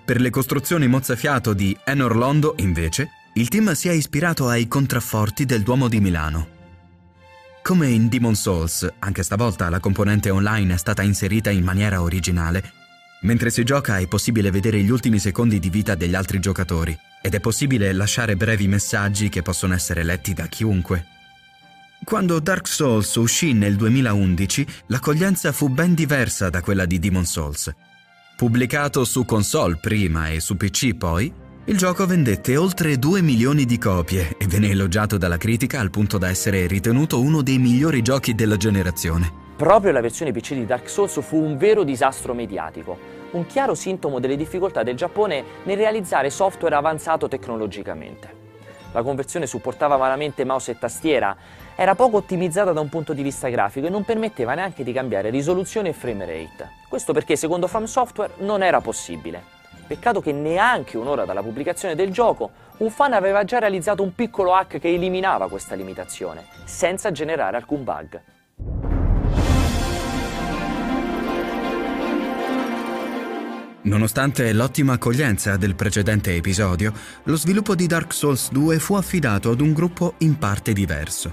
Per 0.04 0.20
le 0.20 0.30
costruzioni 0.30 0.86
mozzafiato 0.86 1.52
di 1.52 1.76
Enor 1.84 2.16
Londo, 2.16 2.54
invece, 2.58 3.10
il 3.34 3.48
team 3.48 3.72
si 3.72 3.88
è 3.88 3.92
ispirato 3.92 4.46
ai 4.46 4.68
contrafforti 4.68 5.44
del 5.44 5.62
Duomo 5.62 5.88
di 5.88 5.98
Milano. 5.98 6.56
Come 7.64 7.88
in 7.88 8.08
Demon 8.08 8.36
Souls, 8.36 8.88
anche 9.00 9.24
stavolta 9.24 9.68
la 9.68 9.80
componente 9.80 10.30
online 10.30 10.74
è 10.74 10.78
stata 10.78 11.02
inserita 11.02 11.50
in 11.50 11.64
maniera 11.64 12.00
originale. 12.00 12.72
Mentre 13.22 13.50
si 13.50 13.64
gioca 13.64 13.98
è 13.98 14.06
possibile 14.06 14.52
vedere 14.52 14.80
gli 14.80 14.90
ultimi 14.90 15.18
secondi 15.18 15.58
di 15.58 15.68
vita 15.68 15.96
degli 15.96 16.14
altri 16.14 16.38
giocatori 16.38 16.96
ed 17.20 17.34
è 17.34 17.40
possibile 17.40 17.92
lasciare 17.92 18.36
brevi 18.36 18.68
messaggi 18.68 19.28
che 19.28 19.42
possono 19.42 19.74
essere 19.74 20.04
letti 20.04 20.32
da 20.32 20.46
chiunque. 20.46 21.17
Quando 22.04 22.38
Dark 22.40 22.66
Souls 22.66 23.14
uscì 23.16 23.52
nel 23.52 23.76
2011, 23.76 24.66
l'accoglienza 24.86 25.52
fu 25.52 25.68
ben 25.68 25.94
diversa 25.94 26.48
da 26.48 26.62
quella 26.62 26.86
di 26.86 26.98
Demon 26.98 27.24
Souls. 27.24 27.70
Pubblicato 28.36 29.04
su 29.04 29.24
console 29.24 29.78
prima 29.80 30.28
e 30.28 30.40
su 30.40 30.56
PC 30.56 30.94
poi, 30.94 31.30
il 31.64 31.76
gioco 31.76 32.06
vendette 32.06 32.56
oltre 32.56 32.98
2 32.98 33.20
milioni 33.20 33.66
di 33.66 33.76
copie 33.76 34.36
e 34.38 34.46
venne 34.46 34.70
elogiato 34.70 35.18
dalla 35.18 35.36
critica 35.36 35.80
al 35.80 35.90
punto 35.90 36.16
da 36.16 36.28
essere 36.28 36.66
ritenuto 36.66 37.20
uno 37.20 37.42
dei 37.42 37.58
migliori 37.58 38.00
giochi 38.00 38.34
della 38.34 38.56
generazione. 38.56 39.30
Proprio 39.56 39.92
la 39.92 40.00
versione 40.00 40.32
PC 40.32 40.54
di 40.54 40.64
Dark 40.64 40.88
Souls 40.88 41.20
fu 41.20 41.36
un 41.36 41.58
vero 41.58 41.82
disastro 41.82 42.32
mediatico, 42.32 42.96
un 43.32 43.44
chiaro 43.44 43.74
sintomo 43.74 44.18
delle 44.18 44.36
difficoltà 44.36 44.82
del 44.82 44.96
Giappone 44.96 45.44
nel 45.64 45.76
realizzare 45.76 46.30
software 46.30 46.76
avanzato 46.76 47.28
tecnologicamente. 47.28 48.37
La 48.92 49.02
conversione 49.02 49.46
supportava 49.46 49.96
malamente 49.96 50.44
mouse 50.44 50.72
e 50.72 50.78
tastiera, 50.78 51.36
era 51.76 51.94
poco 51.94 52.16
ottimizzata 52.16 52.72
da 52.72 52.80
un 52.80 52.88
punto 52.88 53.12
di 53.12 53.22
vista 53.22 53.48
grafico 53.48 53.86
e 53.86 53.90
non 53.90 54.04
permetteva 54.04 54.54
neanche 54.54 54.82
di 54.82 54.92
cambiare 54.92 55.30
risoluzione 55.30 55.90
e 55.90 55.92
frame 55.92 56.24
rate. 56.24 56.70
Questo 56.88 57.12
perché 57.12 57.36
secondo 57.36 57.66
From 57.66 57.84
Software 57.84 58.32
non 58.38 58.62
era 58.62 58.80
possibile. 58.80 59.56
Peccato 59.86 60.20
che 60.20 60.32
neanche 60.32 60.96
un'ora 60.96 61.24
dalla 61.24 61.42
pubblicazione 61.42 61.94
del 61.94 62.10
gioco 62.10 62.50
un 62.78 62.90
fan 62.90 63.12
aveva 63.12 63.44
già 63.44 63.58
realizzato 63.58 64.02
un 64.02 64.14
piccolo 64.14 64.54
hack 64.54 64.78
che 64.78 64.88
eliminava 64.88 65.48
questa 65.48 65.74
limitazione, 65.74 66.46
senza 66.64 67.10
generare 67.10 67.56
alcun 67.56 67.84
bug. 67.84 68.20
Nonostante 73.88 74.52
l'ottima 74.52 74.92
accoglienza 74.92 75.56
del 75.56 75.74
precedente 75.74 76.34
episodio, 76.34 76.92
lo 77.22 77.36
sviluppo 77.36 77.74
di 77.74 77.86
Dark 77.86 78.12
Souls 78.12 78.50
2 78.50 78.78
fu 78.78 78.94
affidato 78.96 79.50
ad 79.50 79.62
un 79.62 79.72
gruppo 79.72 80.14
in 80.18 80.36
parte 80.36 80.74
diverso. 80.74 81.32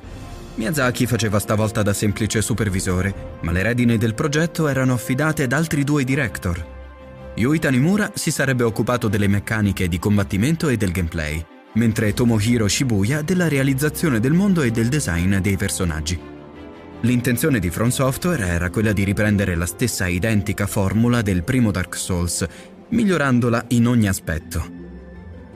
Miyazaki 0.55 1.05
faceva 1.05 1.39
stavolta 1.39 1.83
da 1.83 1.91
semplice 1.91 2.41
supervisore, 2.41 3.37
ma 3.41 3.51
le 3.51 3.61
redine 3.61 3.97
del 3.97 4.13
progetto 4.13 4.69
erano 4.69 4.93
affidate 4.93 5.43
ad 5.43 5.51
altri 5.51 5.83
due 5.83 6.05
director. 6.05 7.33
Yui 7.35 7.59
Tanimura 7.59 8.13
si 8.15 8.31
sarebbe 8.31 8.63
occupato 8.63 9.09
delle 9.09 9.27
meccaniche 9.27 9.89
di 9.89 9.99
combattimento 9.99 10.69
e 10.69 10.77
del 10.77 10.93
gameplay, 10.93 11.45
mentre 11.73 12.13
Tomohiro 12.13 12.69
Shibuya 12.69 13.21
della 13.21 13.49
realizzazione 13.49 14.21
del 14.21 14.31
mondo 14.31 14.61
e 14.61 14.71
del 14.71 14.87
design 14.87 15.35
dei 15.39 15.57
personaggi. 15.57 16.34
L'intenzione 17.05 17.59
di 17.59 17.69
From 17.69 17.89
Software 17.89 18.47
era 18.47 18.71
quella 18.71 18.91
di 18.91 19.03
riprendere 19.03 19.53
la 19.53 19.67
stessa 19.67 20.07
identica 20.07 20.65
formula 20.65 21.21
del 21.21 21.43
primo 21.43 21.69
Dark 21.69 21.95
Souls, 21.95 22.43
migliorandola 22.89 23.65
in 23.69 23.85
ogni 23.85 24.07
aspetto. 24.07 24.67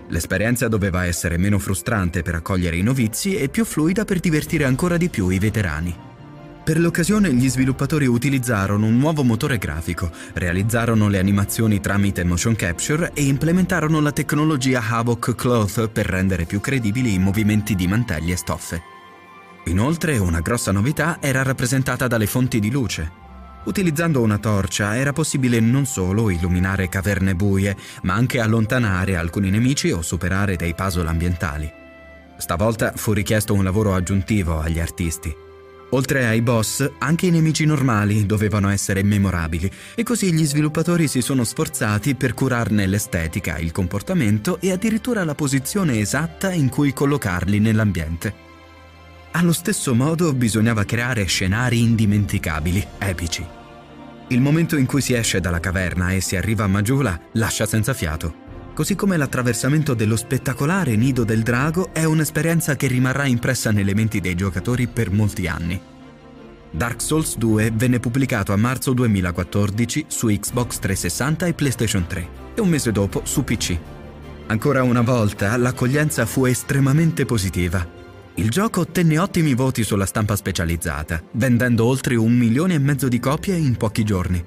L'esperienza 0.09 0.67
doveva 0.67 1.05
essere 1.05 1.37
meno 1.37 1.57
frustrante 1.57 2.21
per 2.21 2.35
accogliere 2.35 2.77
i 2.77 2.83
novizi 2.83 3.35
e 3.35 3.49
più 3.49 3.65
fluida 3.65 4.05
per 4.05 4.19
divertire 4.19 4.65
ancora 4.65 4.95
di 4.97 5.09
più 5.09 5.29
i 5.29 5.39
veterani. 5.39 5.95
Per 6.63 6.79
l'occasione 6.79 7.33
gli 7.33 7.49
sviluppatori 7.49 8.05
utilizzarono 8.05 8.85
un 8.85 8.99
nuovo 8.99 9.23
motore 9.23 9.57
grafico, 9.57 10.11
realizzarono 10.33 11.09
le 11.09 11.17
animazioni 11.17 11.79
tramite 11.79 12.23
motion 12.23 12.55
capture 12.55 13.09
e 13.15 13.23
implementarono 13.23 13.99
la 14.01 14.11
tecnologia 14.11 14.83
Havoc 14.87 15.33
Cloth 15.33 15.87
per 15.87 16.05
rendere 16.05 16.45
più 16.45 16.59
credibili 16.59 17.15
i 17.15 17.19
movimenti 17.19 17.73
di 17.73 17.87
mantelli 17.87 18.31
e 18.31 18.37
stoffe. 18.37 18.97
Inoltre 19.69 20.17
una 20.17 20.39
grossa 20.39 20.71
novità 20.71 21.19
era 21.21 21.43
rappresentata 21.43 22.07
dalle 22.07 22.25
fonti 22.25 22.59
di 22.59 22.71
luce. 22.71 23.11
Utilizzando 23.65 24.19
una 24.19 24.39
torcia 24.39 24.97
era 24.97 25.13
possibile 25.13 25.59
non 25.59 25.85
solo 25.85 26.31
illuminare 26.31 26.89
caverne 26.89 27.35
buie, 27.35 27.77
ma 28.01 28.15
anche 28.15 28.39
allontanare 28.39 29.15
alcuni 29.15 29.51
nemici 29.51 29.91
o 29.91 30.01
superare 30.01 30.55
dei 30.55 30.73
puzzle 30.73 31.07
ambientali. 31.07 31.71
Stavolta 32.37 32.93
fu 32.95 33.13
richiesto 33.13 33.53
un 33.53 33.63
lavoro 33.63 33.93
aggiuntivo 33.93 34.59
agli 34.59 34.79
artisti. 34.79 35.35
Oltre 35.91 36.25
ai 36.25 36.41
boss, 36.41 36.89
anche 36.97 37.27
i 37.27 37.31
nemici 37.31 37.65
normali 37.65 38.25
dovevano 38.25 38.69
essere 38.69 39.03
memorabili 39.03 39.69
e 39.93 40.01
così 40.01 40.33
gli 40.33 40.45
sviluppatori 40.45 41.07
si 41.07 41.21
sono 41.21 41.43
sforzati 41.43 42.15
per 42.15 42.33
curarne 42.33 42.87
l'estetica, 42.87 43.59
il 43.59 43.71
comportamento 43.71 44.59
e 44.59 44.71
addirittura 44.71 45.23
la 45.23 45.35
posizione 45.35 45.99
esatta 45.99 46.51
in 46.51 46.69
cui 46.69 46.91
collocarli 46.91 47.59
nell'ambiente. 47.59 48.48
Allo 49.31 49.53
stesso 49.53 49.93
modo 49.93 50.33
bisognava 50.33 50.83
creare 50.85 51.23
scenari 51.25 51.81
indimenticabili, 51.81 52.85
epici. 52.97 53.45
Il 54.29 54.41
momento 54.41 54.75
in 54.75 54.87
cui 54.87 55.01
si 55.01 55.13
esce 55.13 55.39
dalla 55.39 55.59
caverna 55.59 56.11
e 56.11 56.19
si 56.19 56.35
arriva 56.35 56.63
a 56.63 56.67
Majula 56.67 57.19
lascia 57.33 57.67
senza 57.67 57.93
fiato. 57.93 58.47
Così 58.73 58.95
come 58.95 59.17
l'attraversamento 59.17 59.93
dello 59.93 60.15
spettacolare 60.15 60.95
nido 60.95 61.23
del 61.23 61.43
drago 61.43 61.93
è 61.93 62.05
un'esperienza 62.05 62.75
che 62.75 62.87
rimarrà 62.87 63.25
impressa 63.25 63.71
nelle 63.71 63.93
menti 63.93 64.19
dei 64.19 64.35
giocatori 64.35 64.87
per 64.87 65.11
molti 65.11 65.47
anni. 65.47 65.79
Dark 66.71 66.99
Souls 66.99 67.37
2 67.37 67.71
venne 67.73 67.99
pubblicato 67.99 68.51
a 68.51 68.57
marzo 68.57 68.93
2014 68.93 70.05
su 70.07 70.27
Xbox 70.27 70.79
360 70.79 71.45
e 71.45 71.53
PlayStation 71.53 72.07
3 72.07 72.29
e 72.55 72.61
un 72.61 72.69
mese 72.69 72.91
dopo 72.91 73.21
su 73.25 73.43
PC. 73.43 73.77
Ancora 74.47 74.81
una 74.81 75.01
volta 75.01 75.55
l'accoglienza 75.55 76.25
fu 76.25 76.45
estremamente 76.45 77.25
positiva. 77.25 77.98
Il 78.39 78.49
gioco 78.49 78.79
ottenne 78.79 79.19
ottimi 79.19 79.53
voti 79.53 79.83
sulla 79.83 80.05
stampa 80.05 80.37
specializzata, 80.37 81.21
vendendo 81.33 81.83
oltre 81.83 82.15
un 82.15 82.31
milione 82.31 82.75
e 82.75 82.79
mezzo 82.79 83.09
di 83.09 83.19
copie 83.19 83.53
in 83.57 83.75
pochi 83.75 84.05
giorni. 84.05 84.41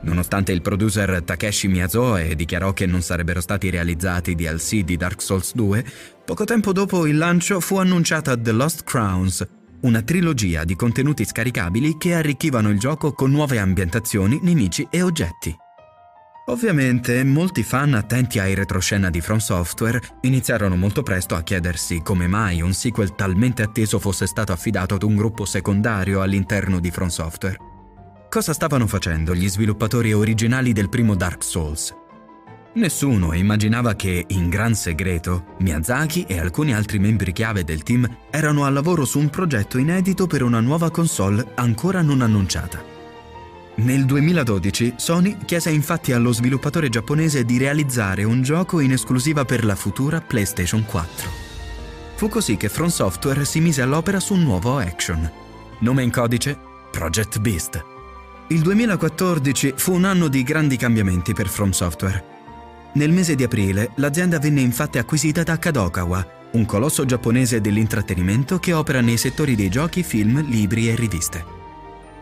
Nonostante 0.00 0.50
il 0.50 0.60
producer 0.60 1.22
Takeshi 1.22 1.68
Miyazoe 1.68 2.34
dichiarò 2.34 2.72
che 2.72 2.84
non 2.84 3.00
sarebbero 3.00 3.40
stati 3.40 3.70
realizzati 3.70 4.34
DLC 4.34 4.80
di 4.80 4.96
Dark 4.96 5.22
Souls 5.22 5.54
2, 5.54 5.84
poco 6.24 6.42
tempo 6.42 6.72
dopo 6.72 7.06
il 7.06 7.16
lancio 7.16 7.60
fu 7.60 7.76
annunciata 7.76 8.36
The 8.36 8.50
Lost 8.50 8.82
Crowns, 8.82 9.46
una 9.82 10.02
trilogia 10.02 10.64
di 10.64 10.74
contenuti 10.74 11.24
scaricabili 11.24 11.98
che 11.98 12.14
arricchivano 12.14 12.70
il 12.70 12.80
gioco 12.80 13.12
con 13.12 13.30
nuove 13.30 13.60
ambientazioni, 13.60 14.40
nemici 14.42 14.88
e 14.90 15.00
oggetti. 15.00 15.61
Ovviamente, 16.46 17.22
molti 17.22 17.62
fan 17.62 17.94
attenti 17.94 18.40
ai 18.40 18.54
retroscena 18.54 19.10
di 19.10 19.20
From 19.20 19.38
Software 19.38 20.00
iniziarono 20.22 20.74
molto 20.74 21.04
presto 21.04 21.36
a 21.36 21.42
chiedersi 21.42 22.02
come 22.02 22.26
mai 22.26 22.60
un 22.60 22.72
sequel 22.72 23.14
talmente 23.14 23.62
atteso 23.62 24.00
fosse 24.00 24.26
stato 24.26 24.50
affidato 24.50 24.96
ad 24.96 25.04
un 25.04 25.14
gruppo 25.14 25.44
secondario 25.44 26.20
all'interno 26.20 26.80
di 26.80 26.90
From 26.90 27.08
Software. 27.08 27.56
Cosa 28.28 28.52
stavano 28.52 28.88
facendo 28.88 29.34
gli 29.36 29.48
sviluppatori 29.48 30.12
originali 30.12 30.72
del 30.72 30.88
primo 30.88 31.14
Dark 31.14 31.44
Souls? 31.44 31.94
Nessuno 32.74 33.34
immaginava 33.34 33.94
che, 33.94 34.24
in 34.28 34.48
gran 34.48 34.74
segreto, 34.74 35.54
Miyazaki 35.58 36.24
e 36.26 36.40
alcuni 36.40 36.74
altri 36.74 36.98
membri 36.98 37.32
chiave 37.32 37.62
del 37.62 37.82
team 37.82 38.08
erano 38.30 38.64
al 38.64 38.72
lavoro 38.72 39.04
su 39.04 39.18
un 39.18 39.28
progetto 39.28 39.78
inedito 39.78 40.26
per 40.26 40.42
una 40.42 40.60
nuova 40.60 40.90
console 40.90 41.52
ancora 41.54 42.02
non 42.02 42.20
annunciata. 42.20 42.91
Nel 43.74 44.04
2012 44.04 44.94
Sony 44.96 45.38
chiese 45.46 45.70
infatti 45.70 46.12
allo 46.12 46.30
sviluppatore 46.30 46.90
giapponese 46.90 47.44
di 47.44 47.56
realizzare 47.56 48.22
un 48.22 48.42
gioco 48.42 48.80
in 48.80 48.92
esclusiva 48.92 49.46
per 49.46 49.64
la 49.64 49.74
futura 49.74 50.20
PlayStation 50.20 50.84
4. 50.84 51.30
Fu 52.16 52.28
così 52.28 52.58
che 52.58 52.68
From 52.68 52.88
Software 52.88 53.46
si 53.46 53.60
mise 53.60 53.80
all'opera 53.80 54.20
su 54.20 54.34
un 54.34 54.42
nuovo 54.42 54.76
action. 54.76 55.30
Nome 55.80 56.02
in 56.02 56.10
codice 56.10 56.56
Project 56.90 57.38
Beast. 57.38 57.82
Il 58.48 58.60
2014 58.60 59.72
fu 59.76 59.94
un 59.94 60.04
anno 60.04 60.28
di 60.28 60.42
grandi 60.42 60.76
cambiamenti 60.76 61.32
per 61.32 61.48
From 61.48 61.70
Software. 61.70 62.22
Nel 62.94 63.10
mese 63.10 63.34
di 63.34 63.42
aprile 63.42 63.92
l'azienda 63.96 64.38
venne 64.38 64.60
infatti 64.60 64.98
acquisita 64.98 65.42
da 65.44 65.58
Kadokawa, 65.58 66.40
un 66.52 66.66
colosso 66.66 67.06
giapponese 67.06 67.62
dell'intrattenimento 67.62 68.58
che 68.58 68.74
opera 68.74 69.00
nei 69.00 69.16
settori 69.16 69.54
dei 69.54 69.70
giochi, 69.70 70.02
film, 70.02 70.44
libri 70.46 70.90
e 70.90 70.94
riviste. 70.94 71.60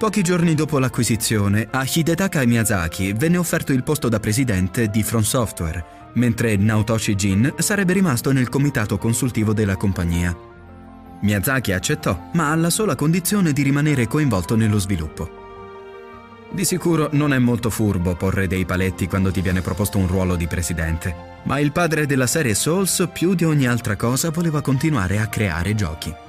Pochi 0.01 0.23
giorni 0.23 0.55
dopo 0.55 0.79
l'acquisizione, 0.79 1.69
a 1.71 1.87
Hidetaka 1.87 2.43
Miyazaki 2.47 3.13
venne 3.13 3.37
offerto 3.37 3.75
il 3.75 3.83
posto 3.83 4.09
da 4.09 4.19
presidente 4.19 4.89
di 4.89 5.03
From 5.03 5.21
Software, 5.21 5.85
mentre 6.15 6.57
Naotoshi 6.57 7.15
Jin 7.15 7.53
sarebbe 7.59 7.93
rimasto 7.93 8.33
nel 8.33 8.49
comitato 8.49 8.97
consultivo 8.97 9.53
della 9.53 9.77
compagnia. 9.77 10.35
Miyazaki 11.21 11.73
accettò, 11.73 12.31
ma 12.33 12.51
alla 12.51 12.71
sola 12.71 12.95
condizione 12.95 13.53
di 13.53 13.61
rimanere 13.61 14.07
coinvolto 14.07 14.57
nello 14.57 14.79
sviluppo. 14.79 15.29
Di 16.51 16.65
sicuro 16.65 17.11
non 17.13 17.35
è 17.35 17.39
molto 17.39 17.69
furbo 17.69 18.17
porre 18.17 18.47
dei 18.47 18.65
paletti 18.65 19.07
quando 19.07 19.31
ti 19.31 19.43
viene 19.43 19.61
proposto 19.61 19.99
un 19.99 20.07
ruolo 20.07 20.35
di 20.35 20.47
presidente, 20.47 21.15
ma 21.43 21.59
il 21.59 21.73
padre 21.73 22.07
della 22.07 22.27
serie 22.27 22.55
Souls 22.55 23.07
più 23.13 23.35
di 23.35 23.45
ogni 23.45 23.67
altra 23.67 23.97
cosa 23.97 24.31
voleva 24.31 24.63
continuare 24.63 25.21
a 25.21 25.27
creare 25.27 25.75
giochi. 25.75 26.29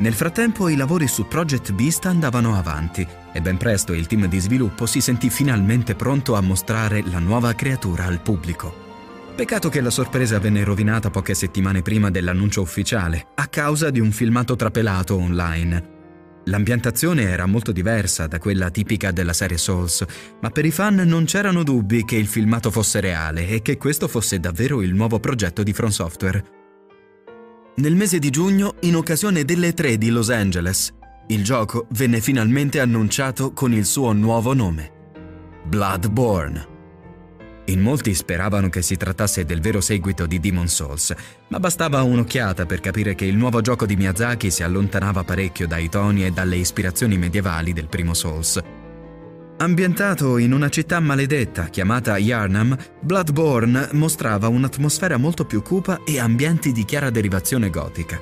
Nel 0.00 0.14
frattempo 0.14 0.70
i 0.70 0.76
lavori 0.76 1.06
su 1.06 1.26
Project 1.26 1.72
Beast 1.72 2.06
andavano 2.06 2.56
avanti 2.56 3.06
e 3.34 3.40
ben 3.42 3.58
presto 3.58 3.92
il 3.92 4.06
team 4.06 4.26
di 4.28 4.38
sviluppo 4.38 4.86
si 4.86 5.02
sentì 5.02 5.28
finalmente 5.28 5.94
pronto 5.94 6.34
a 6.36 6.40
mostrare 6.40 7.02
la 7.04 7.18
nuova 7.18 7.52
creatura 7.52 8.06
al 8.06 8.22
pubblico. 8.22 8.88
Peccato 9.36 9.68
che 9.68 9.82
la 9.82 9.90
sorpresa 9.90 10.38
venne 10.38 10.64
rovinata 10.64 11.10
poche 11.10 11.34
settimane 11.34 11.82
prima 11.82 12.10
dell'annuncio 12.10 12.62
ufficiale, 12.62 13.26
a 13.34 13.46
causa 13.48 13.90
di 13.90 14.00
un 14.00 14.10
filmato 14.10 14.56
trapelato 14.56 15.16
online, 15.16 15.98
L'ambientazione 16.44 17.24
era 17.24 17.44
molto 17.44 17.70
diversa 17.70 18.26
da 18.26 18.38
quella 18.38 18.70
tipica 18.70 19.10
della 19.10 19.34
serie 19.34 19.58
Souls, 19.58 20.04
ma 20.40 20.48
per 20.48 20.64
i 20.64 20.70
fan 20.70 20.94
non 20.94 21.24
c'erano 21.24 21.62
dubbi 21.62 22.04
che 22.06 22.16
il 22.16 22.26
filmato 22.26 22.70
fosse 22.70 23.00
reale 23.00 23.46
e 23.46 23.60
che 23.60 23.76
questo 23.76 24.08
fosse 24.08 24.40
davvero 24.40 24.80
il 24.80 24.94
nuovo 24.94 25.20
progetto 25.20 25.62
di 25.62 25.74
From 25.74 25.90
Software. 25.90 26.59
Nel 27.76 27.94
mese 27.94 28.18
di 28.18 28.30
giugno, 28.30 28.74
in 28.80 28.96
occasione 28.96 29.44
delle 29.44 29.72
3 29.72 29.96
di 29.96 30.10
Los 30.10 30.28
Angeles, 30.28 30.92
il 31.28 31.44
gioco 31.44 31.86
venne 31.90 32.20
finalmente 32.20 32.80
annunciato 32.80 33.52
con 33.52 33.72
il 33.72 33.86
suo 33.86 34.12
nuovo 34.12 34.52
nome, 34.52 34.90
Bloodborne. 35.64 36.68
In 37.66 37.80
molti 37.80 38.14
speravano 38.14 38.68
che 38.68 38.82
si 38.82 38.96
trattasse 38.96 39.44
del 39.44 39.60
vero 39.60 39.80
seguito 39.80 40.26
di 40.26 40.40
Demon 40.40 40.66
Souls, 40.66 41.14
ma 41.48 41.60
bastava 41.60 42.02
un'occhiata 42.02 42.66
per 42.66 42.80
capire 42.80 43.14
che 43.14 43.24
il 43.24 43.36
nuovo 43.36 43.60
gioco 43.60 43.86
di 43.86 43.96
Miyazaki 43.96 44.50
si 44.50 44.64
allontanava 44.64 45.22
parecchio 45.22 45.68
dai 45.68 45.88
toni 45.88 46.26
e 46.26 46.32
dalle 46.32 46.56
ispirazioni 46.56 47.16
medievali 47.16 47.72
del 47.72 47.86
primo 47.86 48.12
Souls. 48.12 48.60
Ambientato 49.60 50.38
in 50.38 50.52
una 50.52 50.70
città 50.70 51.00
maledetta 51.00 51.64
chiamata 51.66 52.16
Yarnam, 52.16 52.74
Bloodborne 53.00 53.90
mostrava 53.92 54.48
un'atmosfera 54.48 55.18
molto 55.18 55.44
più 55.44 55.62
cupa 55.62 56.00
e 56.04 56.18
ambienti 56.18 56.72
di 56.72 56.86
chiara 56.86 57.10
derivazione 57.10 57.68
gotica. 57.68 58.18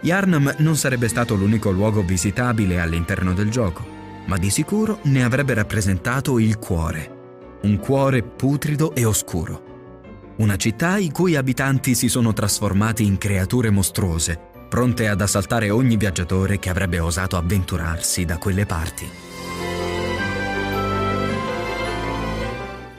Yarnam 0.00 0.56
non 0.58 0.76
sarebbe 0.76 1.06
stato 1.06 1.36
l'unico 1.36 1.70
luogo 1.70 2.02
visitabile 2.02 2.80
all'interno 2.80 3.32
del 3.34 3.50
gioco, 3.50 3.86
ma 4.26 4.36
di 4.36 4.50
sicuro 4.50 4.98
ne 5.04 5.22
avrebbe 5.22 5.54
rappresentato 5.54 6.38
il 6.38 6.58
cuore 6.58 7.14
un 7.64 7.78
cuore 7.78 8.22
putrido 8.22 8.94
e 8.94 9.04
oscuro. 9.04 9.72
Una 10.36 10.56
città 10.56 10.98
i 10.98 11.10
cui 11.10 11.34
abitanti 11.34 11.94
si 11.94 12.08
sono 12.08 12.32
trasformati 12.32 13.04
in 13.04 13.16
creature 13.16 13.70
mostruose, 13.70 14.38
pronte 14.68 15.08
ad 15.08 15.20
assaltare 15.20 15.70
ogni 15.70 15.96
viaggiatore 15.96 16.58
che 16.58 16.68
avrebbe 16.68 16.98
osato 16.98 17.36
avventurarsi 17.36 18.24
da 18.24 18.36
quelle 18.36 18.66
parti. 18.66 19.08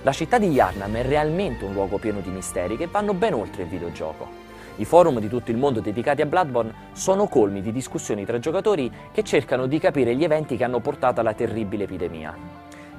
La 0.06 0.12
città 0.12 0.38
di 0.38 0.52
Yarnam 0.52 0.98
è 0.98 1.02
realmente 1.02 1.66
un 1.66 1.74
luogo 1.74 1.98
pieno 1.98 2.20
di 2.20 2.30
misteri 2.30 2.78
che 2.78 2.86
vanno 2.86 3.16
ben 3.16 3.34
oltre 3.34 3.64
il 3.64 3.70
videogioco. 3.70 4.28
I 4.76 4.86
forum 4.86 5.20
di 5.20 5.28
tutto 5.28 5.50
il 5.50 5.58
mondo 5.58 5.80
dedicati 5.80 6.22
a 6.22 6.28
Bloodborne 6.28 6.92
sono 6.92 7.26
colmi 7.26 7.60
di 7.60 7.72
discussioni 7.72 8.24
tra 8.24 8.38
giocatori 8.38 8.92
che 9.12 9.24
cercano 9.24 9.66
di 9.66 9.80
capire 9.80 10.16
gli 10.16 10.24
eventi 10.24 10.58
che 10.58 10.64
hanno 10.64 10.80
portato 10.80 11.22
alla 11.22 11.34
terribile 11.34 11.86
epidemia. 11.86 12.38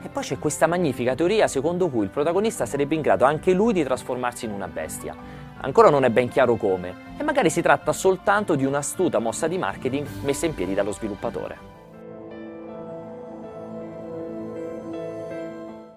E 0.03 0.09
poi 0.09 0.25
c'è 0.25 0.37
questa 0.41 0.67
magnifica 0.67 1.15
teoria 1.15 1.47
secondo 1.47 1.89
cui 1.91 2.03
il 2.03 2.11
protagonista 2.11 2.67
sarebbe 2.67 2.97
in 2.97 3.03
grado 3.03 3.25
anche 3.25 3.53
lui 3.53 3.73
di 3.73 3.85
trasformarsi 3.85 4.47
in 4.47 4.51
una 4.51 4.67
bestia. 4.67 5.15
Ancora 5.59 5.91
non 5.91 6.03
è 6.03 6.11
ben 6.11 6.29
chiaro 6.29 6.57
come, 6.57 6.93
e 7.17 7.23
magari 7.23 7.51
si 7.51 7.63
tratta 7.63 7.93
soltanto 7.93 8.57
di 8.57 8.65
un'astuta 8.65 9.21
mossa 9.21 9.47
di 9.47 9.59
marketing 9.59 10.09
messa 10.25 10.47
in 10.47 10.55
piedi 10.55 10.75
dallo 10.75 10.91
sviluppatore. 10.91 11.76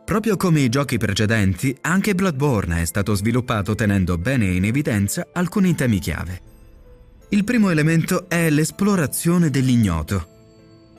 Proprio 0.09 0.37
come 0.37 0.61
i 0.61 0.69
giochi 0.69 0.97
precedenti, 0.97 1.77
anche 1.81 2.15
Bloodborne 2.15 2.81
è 2.81 2.85
stato 2.85 3.13
sviluppato 3.13 3.75
tenendo 3.75 4.17
bene 4.17 4.47
in 4.47 4.65
evidenza 4.65 5.27
alcuni 5.33 5.75
temi 5.75 5.99
chiave. 5.99 6.41
Il 7.29 7.43
primo 7.43 7.69
elemento 7.69 8.27
è 8.27 8.49
l'esplorazione 8.49 9.51
dell'ignoto. 9.51 10.27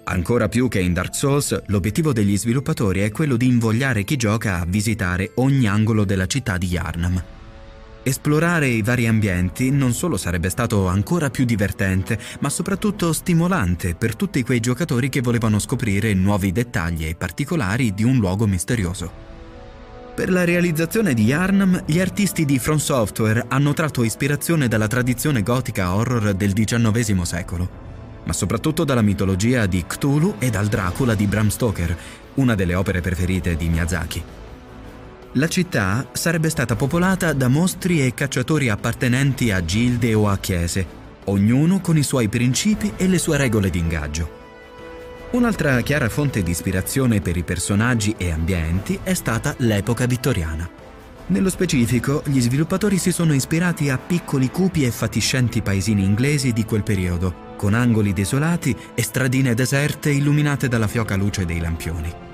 Ancora 0.04 0.48
più 0.48 0.68
che 0.68 0.78
in 0.78 0.92
Dark 0.92 1.16
Souls, 1.16 1.60
l'obiettivo 1.66 2.12
degli 2.12 2.38
sviluppatori 2.38 3.00
è 3.00 3.10
quello 3.10 3.36
di 3.36 3.48
invogliare 3.48 4.04
chi 4.04 4.14
gioca 4.14 4.60
a 4.60 4.64
visitare 4.64 5.32
ogni 5.34 5.66
angolo 5.66 6.04
della 6.04 6.26
città 6.26 6.56
di 6.56 6.68
Yarnam. 6.68 7.39
Esplorare 8.02 8.66
i 8.66 8.80
vari 8.80 9.06
ambienti 9.06 9.70
non 9.70 9.92
solo 9.92 10.16
sarebbe 10.16 10.48
stato 10.48 10.86
ancora 10.86 11.28
più 11.28 11.44
divertente, 11.44 12.18
ma 12.40 12.48
soprattutto 12.48 13.12
stimolante 13.12 13.94
per 13.94 14.16
tutti 14.16 14.42
quei 14.42 14.58
giocatori 14.58 15.10
che 15.10 15.20
volevano 15.20 15.58
scoprire 15.58 16.14
nuovi 16.14 16.50
dettagli 16.50 17.04
e 17.04 17.14
particolari 17.14 17.92
di 17.92 18.02
un 18.02 18.16
luogo 18.16 18.46
misterioso. 18.46 19.28
Per 20.14 20.30
la 20.30 20.44
realizzazione 20.44 21.12
di 21.12 21.24
Yarnam, 21.24 21.82
gli 21.86 22.00
artisti 22.00 22.46
di 22.46 22.58
From 22.58 22.78
Software 22.78 23.44
hanno 23.48 23.74
tratto 23.74 24.02
ispirazione 24.02 24.66
dalla 24.66 24.86
tradizione 24.86 25.42
gotica 25.42 25.94
horror 25.94 26.32
del 26.32 26.54
XIX 26.54 27.22
secolo, 27.22 27.68
ma 28.24 28.32
soprattutto 28.32 28.84
dalla 28.84 29.02
mitologia 29.02 29.66
di 29.66 29.84
Cthulhu 29.86 30.36
e 30.38 30.48
dal 30.48 30.68
Dracula 30.68 31.14
di 31.14 31.26
Bram 31.26 31.48
Stoker, 31.48 31.96
una 32.34 32.54
delle 32.54 32.74
opere 32.74 33.02
preferite 33.02 33.56
di 33.56 33.68
Miyazaki. 33.68 34.39
La 35.34 35.46
città 35.46 36.08
sarebbe 36.10 36.50
stata 36.50 36.74
popolata 36.74 37.32
da 37.32 37.46
mostri 37.46 38.04
e 38.04 38.14
cacciatori 38.14 38.68
appartenenti 38.68 39.52
a 39.52 39.64
gilde 39.64 40.12
o 40.12 40.28
a 40.28 40.36
chiese, 40.38 40.84
ognuno 41.26 41.80
con 41.80 41.96
i 41.96 42.02
suoi 42.02 42.28
principi 42.28 42.94
e 42.96 43.06
le 43.06 43.18
sue 43.18 43.36
regole 43.36 43.70
di 43.70 43.78
ingaggio. 43.78 44.38
Un'altra 45.30 45.82
chiara 45.82 46.08
fonte 46.08 46.42
di 46.42 46.50
ispirazione 46.50 47.20
per 47.20 47.36
i 47.36 47.44
personaggi 47.44 48.12
e 48.18 48.32
ambienti 48.32 48.98
è 49.04 49.14
stata 49.14 49.54
l'epoca 49.58 50.04
vittoriana. 50.06 50.68
Nello 51.28 51.48
specifico, 51.48 52.24
gli 52.26 52.40
sviluppatori 52.40 52.98
si 52.98 53.12
sono 53.12 53.32
ispirati 53.32 53.88
a 53.88 53.98
piccoli 53.98 54.50
cupi 54.50 54.84
e 54.84 54.90
fatiscenti 54.90 55.62
paesini 55.62 56.02
inglesi 56.02 56.52
di 56.52 56.64
quel 56.64 56.82
periodo, 56.82 57.54
con 57.56 57.74
angoli 57.74 58.12
desolati 58.12 58.76
e 58.96 59.02
stradine 59.04 59.54
deserte 59.54 60.10
illuminate 60.10 60.66
dalla 60.66 60.88
fioca 60.88 61.14
luce 61.14 61.44
dei 61.44 61.60
lampioni. 61.60 62.29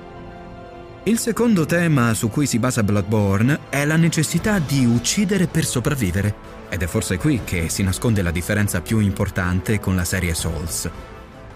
Il 1.08 1.20
secondo 1.20 1.66
tema 1.66 2.14
su 2.14 2.28
cui 2.30 2.46
si 2.46 2.58
basa 2.58 2.82
Bloodborne 2.82 3.60
è 3.68 3.84
la 3.84 3.94
necessità 3.94 4.58
di 4.58 4.84
uccidere 4.84 5.46
per 5.46 5.64
sopravvivere, 5.64 6.34
ed 6.68 6.82
è 6.82 6.86
forse 6.88 7.16
qui 7.16 7.42
che 7.44 7.68
si 7.68 7.84
nasconde 7.84 8.22
la 8.22 8.32
differenza 8.32 8.80
più 8.80 8.98
importante 8.98 9.78
con 9.78 9.94
la 9.94 10.04
serie 10.04 10.34
Souls. 10.34 10.90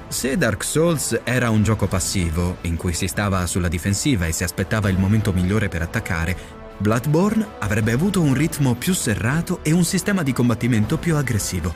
Se 0.07 0.37
Dark 0.37 0.63
Souls 0.63 1.23
era 1.25 1.51
un 1.51 1.65
gioco 1.65 1.89
passivo, 1.89 2.59
in 2.61 2.77
cui 2.77 2.93
si 2.93 3.09
stava 3.09 3.45
sulla 3.47 3.67
difensiva 3.67 4.27
e 4.27 4.33
si 4.33 4.45
aspettava 4.45 4.89
il 4.89 4.99
momento 4.99 5.33
migliore 5.33 5.69
per 5.69 5.83
attaccare, 5.83 6.37
Bloodborne 6.79 7.45
avrebbe 7.59 7.91
avuto 7.91 8.23
un 8.23 8.35
ritmo 8.35 8.77
più 8.77 8.95
serrato 8.95 9.65
e 9.65 9.73
un 9.73 9.85
sistema 9.85 10.23
di 10.23 10.33
combattimento 10.33 10.97
più 10.97 11.17
aggressivo. 11.17 11.75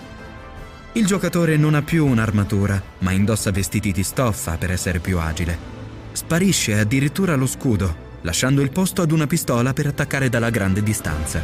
Il 0.93 1.07
giocatore 1.07 1.57
non 1.57 1.75
ha 1.75 1.83
più 1.83 2.07
un'armatura, 2.07 2.81
ma 3.01 3.11
indossa 3.11 3.51
vestiti 3.51 3.91
di 3.91 4.05
stoffa 4.05 4.59
per 4.59 4.71
essere 4.71 5.01
più 5.01 5.19
agile 5.19 5.74
sparisce 6.15 6.79
addirittura 6.79 7.35
lo 7.35 7.47
scudo, 7.47 8.13
lasciando 8.23 8.63
il 8.63 8.71
posto 8.71 9.03
ad 9.03 9.11
una 9.11 9.27
pistola 9.27 9.73
per 9.73 9.89
attaccare 9.89 10.29
dalla 10.29 10.51
grande 10.51 10.83
distanza. 10.83 11.43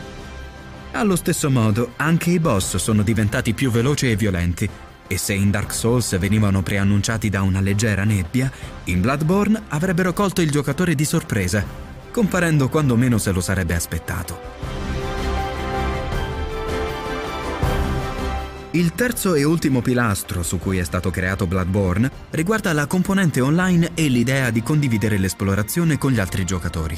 Allo 0.92 1.16
stesso 1.16 1.50
modo, 1.50 1.92
anche 1.96 2.30
i 2.30 2.38
boss 2.38 2.76
sono 2.76 3.02
diventati 3.02 3.52
più 3.52 3.70
veloci 3.70 4.10
e 4.10 4.16
violenti, 4.16 4.68
e 5.06 5.18
se 5.18 5.34
in 5.34 5.50
Dark 5.50 5.72
Souls 5.72 6.16
venivano 6.18 6.62
preannunciati 6.62 7.28
da 7.28 7.42
una 7.42 7.60
leggera 7.60 8.04
nebbia, 8.04 8.50
in 8.84 9.00
Bloodborne 9.00 9.62
avrebbero 9.68 10.12
colto 10.12 10.40
il 10.40 10.50
giocatore 10.50 10.94
di 10.94 11.04
sorpresa, 11.04 11.64
comparendo 12.10 12.68
quando 12.68 12.96
meno 12.96 13.18
se 13.18 13.32
lo 13.32 13.40
sarebbe 13.40 13.74
aspettato. 13.74 14.89
Il 18.72 18.92
terzo 18.92 19.34
e 19.34 19.42
ultimo 19.42 19.82
pilastro 19.82 20.44
su 20.44 20.60
cui 20.60 20.78
è 20.78 20.84
stato 20.84 21.10
creato 21.10 21.48
Bloodborne 21.48 22.08
riguarda 22.30 22.72
la 22.72 22.86
componente 22.86 23.40
online 23.40 23.90
e 23.94 24.06
l'idea 24.06 24.50
di 24.50 24.62
condividere 24.62 25.18
l'esplorazione 25.18 25.98
con 25.98 26.12
gli 26.12 26.20
altri 26.20 26.44
giocatori. 26.44 26.96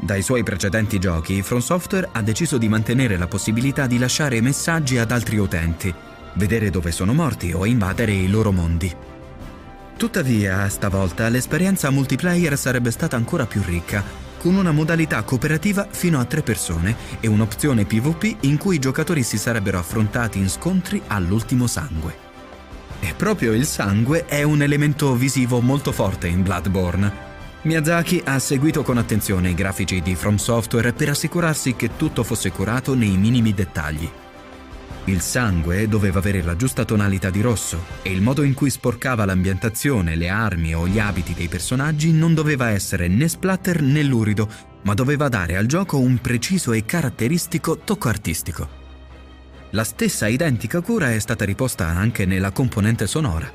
Dai 0.00 0.22
suoi 0.22 0.42
precedenti 0.42 0.98
giochi, 0.98 1.40
From 1.42 1.60
Software 1.60 2.08
ha 2.10 2.20
deciso 2.20 2.58
di 2.58 2.68
mantenere 2.68 3.16
la 3.16 3.28
possibilità 3.28 3.86
di 3.86 3.96
lasciare 3.96 4.40
messaggi 4.40 4.98
ad 4.98 5.12
altri 5.12 5.38
utenti, 5.38 5.94
vedere 6.34 6.68
dove 6.68 6.90
sono 6.90 7.14
morti 7.14 7.52
o 7.52 7.64
invadere 7.64 8.12
i 8.12 8.28
loro 8.28 8.50
mondi. 8.50 8.92
Tuttavia, 9.96 10.68
stavolta 10.68 11.28
l'esperienza 11.28 11.90
multiplayer 11.90 12.58
sarebbe 12.58 12.90
stata 12.90 13.14
ancora 13.14 13.46
più 13.46 13.62
ricca 13.64 14.26
con 14.38 14.54
una 14.54 14.72
modalità 14.72 15.22
cooperativa 15.22 15.86
fino 15.90 16.18
a 16.18 16.24
tre 16.24 16.42
persone 16.42 16.96
e 17.20 17.26
un'opzione 17.26 17.84
PvP 17.84 18.44
in 18.44 18.56
cui 18.56 18.76
i 18.76 18.80
giocatori 18.80 19.22
si 19.22 19.36
sarebbero 19.36 19.78
affrontati 19.78 20.38
in 20.38 20.48
scontri 20.48 21.02
all'ultimo 21.06 21.66
sangue. 21.66 22.26
E 23.00 23.14
proprio 23.14 23.52
il 23.52 23.66
sangue 23.66 24.26
è 24.26 24.42
un 24.42 24.62
elemento 24.62 25.14
visivo 25.14 25.60
molto 25.60 25.92
forte 25.92 26.28
in 26.28 26.42
Bloodborne. 26.42 27.26
Miyazaki 27.62 28.22
ha 28.24 28.38
seguito 28.38 28.82
con 28.82 28.98
attenzione 28.98 29.50
i 29.50 29.54
grafici 29.54 30.00
di 30.00 30.14
From 30.14 30.36
Software 30.36 30.92
per 30.92 31.10
assicurarsi 31.10 31.74
che 31.74 31.96
tutto 31.96 32.22
fosse 32.24 32.50
curato 32.50 32.94
nei 32.94 33.16
minimi 33.16 33.52
dettagli. 33.52 34.08
Il 35.08 35.22
sangue 35.22 35.88
doveva 35.88 36.18
avere 36.18 36.42
la 36.42 36.54
giusta 36.54 36.84
tonalità 36.84 37.30
di 37.30 37.40
rosso 37.40 37.82
e 38.02 38.12
il 38.12 38.20
modo 38.20 38.42
in 38.42 38.52
cui 38.52 38.68
sporcava 38.68 39.24
l'ambientazione, 39.24 40.16
le 40.16 40.28
armi 40.28 40.74
o 40.74 40.86
gli 40.86 40.98
abiti 40.98 41.32
dei 41.32 41.48
personaggi 41.48 42.12
non 42.12 42.34
doveva 42.34 42.68
essere 42.68 43.08
né 43.08 43.26
splatter 43.26 43.80
né 43.80 44.02
lurido, 44.02 44.46
ma 44.82 44.92
doveva 44.92 45.28
dare 45.28 45.56
al 45.56 45.64
gioco 45.64 45.98
un 45.98 46.18
preciso 46.18 46.72
e 46.72 46.84
caratteristico 46.84 47.78
tocco 47.78 48.10
artistico. 48.10 48.68
La 49.70 49.84
stessa 49.84 50.28
identica 50.28 50.82
cura 50.82 51.10
è 51.10 51.18
stata 51.18 51.46
riposta 51.46 51.86
anche 51.86 52.26
nella 52.26 52.50
componente 52.50 53.06
sonora. 53.06 53.50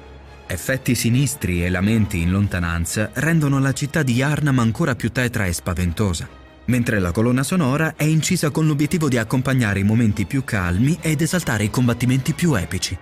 Effetti 0.48 0.96
sinistri 0.96 1.64
e 1.64 1.70
lamenti 1.70 2.20
in 2.20 2.32
lontananza 2.32 3.12
rendono 3.14 3.60
la 3.60 3.74
città 3.74 4.02
di 4.02 4.24
Arnam 4.24 4.58
ancora 4.58 4.96
più 4.96 5.12
tetra 5.12 5.46
e 5.46 5.54
spaventosa 5.54 6.42
mentre 6.66 7.00
la 7.00 7.12
colonna 7.12 7.44
sonora 7.44 7.96
è 7.96 8.04
incisa 8.04 8.50
con 8.50 8.68
l'obiettivo 8.68 9.08
di 9.10 9.18
accompagnare 9.18 9.80
i 9.80 9.84
momenti 9.84 10.26
più 10.26 10.44
calmi 10.44 10.98
ed 11.02 11.22
esaltare 11.22 11.66
i 11.66 11.70
combattimenti 11.70 12.34
più 12.34 12.54
epici. 12.54 12.98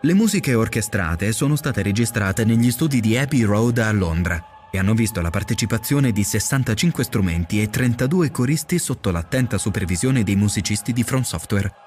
Le 0.00 0.14
musiche 0.14 0.54
orchestrate 0.54 1.32
sono 1.32 1.56
state 1.56 1.82
registrate 1.82 2.44
negli 2.44 2.70
studi 2.70 3.00
di 3.00 3.16
Abbey 3.16 3.42
Road 3.42 3.78
a 3.78 3.90
Londra 3.92 4.68
e 4.70 4.78
hanno 4.78 4.94
visto 4.94 5.20
la 5.20 5.30
partecipazione 5.30 6.10
di 6.10 6.24
65 6.24 7.04
strumenti 7.04 7.62
e 7.62 7.70
32 7.70 8.30
coristi 8.30 8.78
sotto 8.78 9.10
l'attenta 9.10 9.56
supervisione 9.56 10.24
dei 10.24 10.36
musicisti 10.36 10.92
di 10.92 11.04
From 11.04 11.22
Software. 11.22 11.83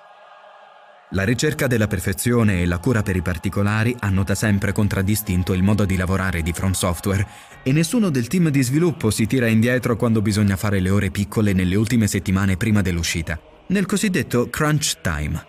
La 1.11 1.23
ricerca 1.23 1.67
della 1.67 1.87
perfezione 1.87 2.61
e 2.61 2.65
la 2.65 2.79
cura 2.79 3.01
per 3.01 3.15
i 3.15 3.21
particolari 3.21 3.95
hanno 3.99 4.23
da 4.23 4.35
sempre 4.35 4.73
contraddistinto 4.73 5.53
il 5.53 5.63
modo 5.63 5.85
di 5.85 5.95
lavorare 5.95 6.41
di 6.41 6.51
From 6.51 6.73
Software 6.73 7.25
e 7.63 7.71
nessuno 7.71 8.09
del 8.09 8.27
team 8.27 8.49
di 8.49 8.61
sviluppo 8.61 9.09
si 9.09 9.25
tira 9.25 9.47
indietro 9.47 9.95
quando 9.95 10.21
bisogna 10.21 10.57
fare 10.57 10.81
le 10.81 10.89
ore 10.89 11.09
piccole 11.09 11.53
nelle 11.53 11.75
ultime 11.75 12.07
settimane 12.07 12.57
prima 12.57 12.81
dell'uscita, 12.81 13.39
nel 13.67 13.85
cosiddetto 13.85 14.49
crunch 14.49 14.99
time. 14.99 15.45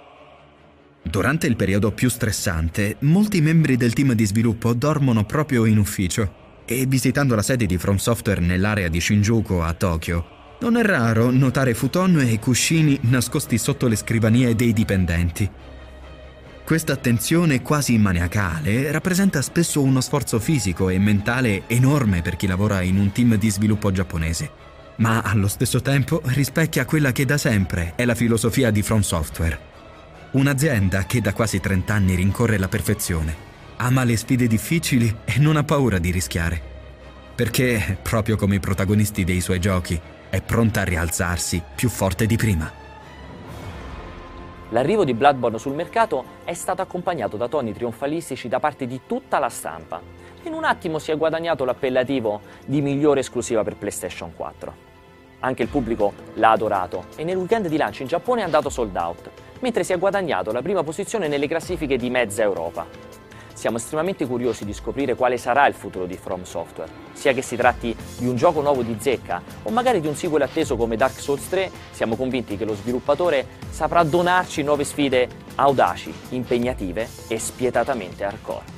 Durante 1.03 1.49
il 1.49 1.57
periodo 1.57 1.91
più 1.91 2.09
stressante, 2.09 2.95
molti 3.01 3.41
membri 3.41 3.77
del 3.77 3.95
team 3.95 4.13
di 4.13 4.27
sviluppo 4.27 4.75
dormono 4.75 5.25
proprio 5.25 5.65
in 5.65 5.79
ufficio 5.79 6.63
e 6.67 6.87
visitando 6.87 7.35
la 7.35 7.43
sede 7.43 7.67
di 7.67 7.79
From 7.79 7.97
Software 7.97 8.41
nell'area 8.41 8.87
di 8.87 9.01
Shinjuku 9.01 9.55
a 9.55 9.73
Tokyo, 9.73 10.38
non 10.61 10.77
è 10.77 10.83
raro 10.83 11.31
notare 11.31 11.75
futon 11.75 12.21
e 12.21 12.39
cuscini 12.39 12.99
nascosti 13.03 13.59
sotto 13.59 13.87
le 13.87 13.97
scrivanie 13.97 14.55
dei 14.55 14.73
dipendenti. 14.73 15.49
Questa 16.65 16.93
attenzione 16.93 17.63
quasi 17.63 17.97
maniacale 17.97 18.91
rappresenta 18.91 19.41
spesso 19.41 19.81
uno 19.81 20.01
sforzo 20.01 20.39
fisico 20.39 20.89
e 20.89 20.99
mentale 20.99 21.63
enorme 21.67 22.21
per 22.23 22.37
chi 22.37 22.47
lavora 22.47 22.83
in 22.83 22.99
un 22.99 23.11
team 23.13 23.37
di 23.37 23.51
sviluppo 23.51 23.91
giapponese, 23.91 24.51
ma 24.97 25.23
allo 25.23 25.49
stesso 25.49 25.81
tempo 25.81 26.21
rispecchia 26.25 26.85
quella 26.85 27.13
che 27.13 27.25
da 27.25 27.39
sempre 27.39 27.95
è 27.95 28.05
la 28.05 28.15
filosofia 28.15 28.71
di 28.71 28.83
From 28.83 29.01
Software. 29.01 29.59
Un'azienda 30.33 31.07
che 31.07 31.23
da 31.23 31.33
quasi 31.33 31.59
30 31.59 31.95
anni 31.95 32.15
rincorre 32.15 32.59
la 32.59 32.69
perfezione, 32.69 33.35
ama 33.77 34.05
le 34.05 34.17
sfide 34.17 34.47
difficili 34.47 35.15
e 35.25 35.39
non 35.39 35.57
ha 35.57 35.65
paura 35.65 35.99
di 35.99 36.11
rischiare. 36.11 36.61
Perché, 37.35 37.97
proprio 38.03 38.37
come 38.37 38.57
i 38.57 38.61
protagonisti 38.61 39.25
dei 39.25 39.41
suoi 39.41 39.61
giochi, 39.61 39.99
è 40.31 40.43
pronta 40.43 40.83
a 40.83 40.85
rialzarsi 40.85 41.63
più 41.75 41.89
forte 41.89 42.27
di 42.27 42.37
prima. 42.37 42.71
L'arrivo 44.71 45.05
di 45.05 45.15
Bloodborne 45.15 45.59
sul 45.59 45.73
mercato 45.73 46.25
è 46.45 46.53
stato 46.53 46.83
accompagnato 46.83 47.39
da 47.39 47.49
toni 47.49 47.73
trionfalistici 47.73 48.49
da 48.49 48.61
parte 48.61 48.87
di 48.87 49.01
tutta 49.07 49.39
la 49.39 49.49
stampa. 49.49 50.01
In 50.43 50.53
un 50.53 50.65
attimo 50.65 50.99
si 50.99 51.11
è 51.11 51.17
guadagnato 51.17 51.65
l'appellativo 51.65 52.43
di 52.67 52.83
migliore 52.83 53.21
esclusiva 53.21 53.65
per 53.65 53.77
PlayStation 53.77 54.35
4. 54.35 54.87
Anche 55.41 55.63
il 55.63 55.69
pubblico 55.69 56.13
l'ha 56.35 56.51
adorato 56.51 57.07
e 57.17 57.25
nel 57.25 57.37
weekend 57.37 57.69
di 57.69 57.77
lancio 57.77 58.03
in 58.03 58.09
Giappone 58.09 58.43
è 58.43 58.45
andato 58.45 58.69
sold 58.69 58.95
out, 58.97 59.31
mentre 59.61 59.85
si 59.85 59.93
è 59.93 59.99
guadagnato 59.99 60.53
la 60.53 60.63
prima 60.63 60.83
posizione 60.83 61.29
nelle 61.29 61.49
classifiche 61.49 61.97
di 61.97 62.11
mezza 62.11 62.43
Europa. 62.43 63.18
Siamo 63.59 63.79
estremamente 63.79 64.25
curiosi 64.25 64.65
di 64.65 64.73
scoprire 64.73 65.17
quale 65.17 65.37
sarà 65.37 65.67
il 65.67 65.75
futuro 65.75 66.07
di 66.07 66.17
From 66.17 66.45
Software, 66.45 66.89
sia 67.13 67.33
che 67.33 67.43
si 67.43 67.57
tratti 67.57 67.95
di 68.17 68.29
un 68.29 68.37
gioco 68.37 68.61
nuovo 68.61 68.85
di 68.85 68.97
zecca 69.01 69.43
o 69.65 69.71
magari 69.71 70.01
di 70.01 70.07
un 70.07 70.15
sequel 70.15 70.43
atteso 70.43 70.77
come 70.77 70.95
Dark 70.95 71.19
Souls 71.19 71.49
3, 71.49 71.69
siamo 71.91 72.15
convinti 72.15 72.57
che 72.57 72.65
lo 72.65 72.77
sviluppatore 72.77 73.45
saprà 73.69 74.05
donarci 74.05 74.63
nuove 74.63 74.85
sfide 74.85 75.29
audaci, 75.57 76.15
impegnative 76.29 77.09
e 77.27 77.41
spietatamente 77.41 78.23
hardcore. 78.23 78.78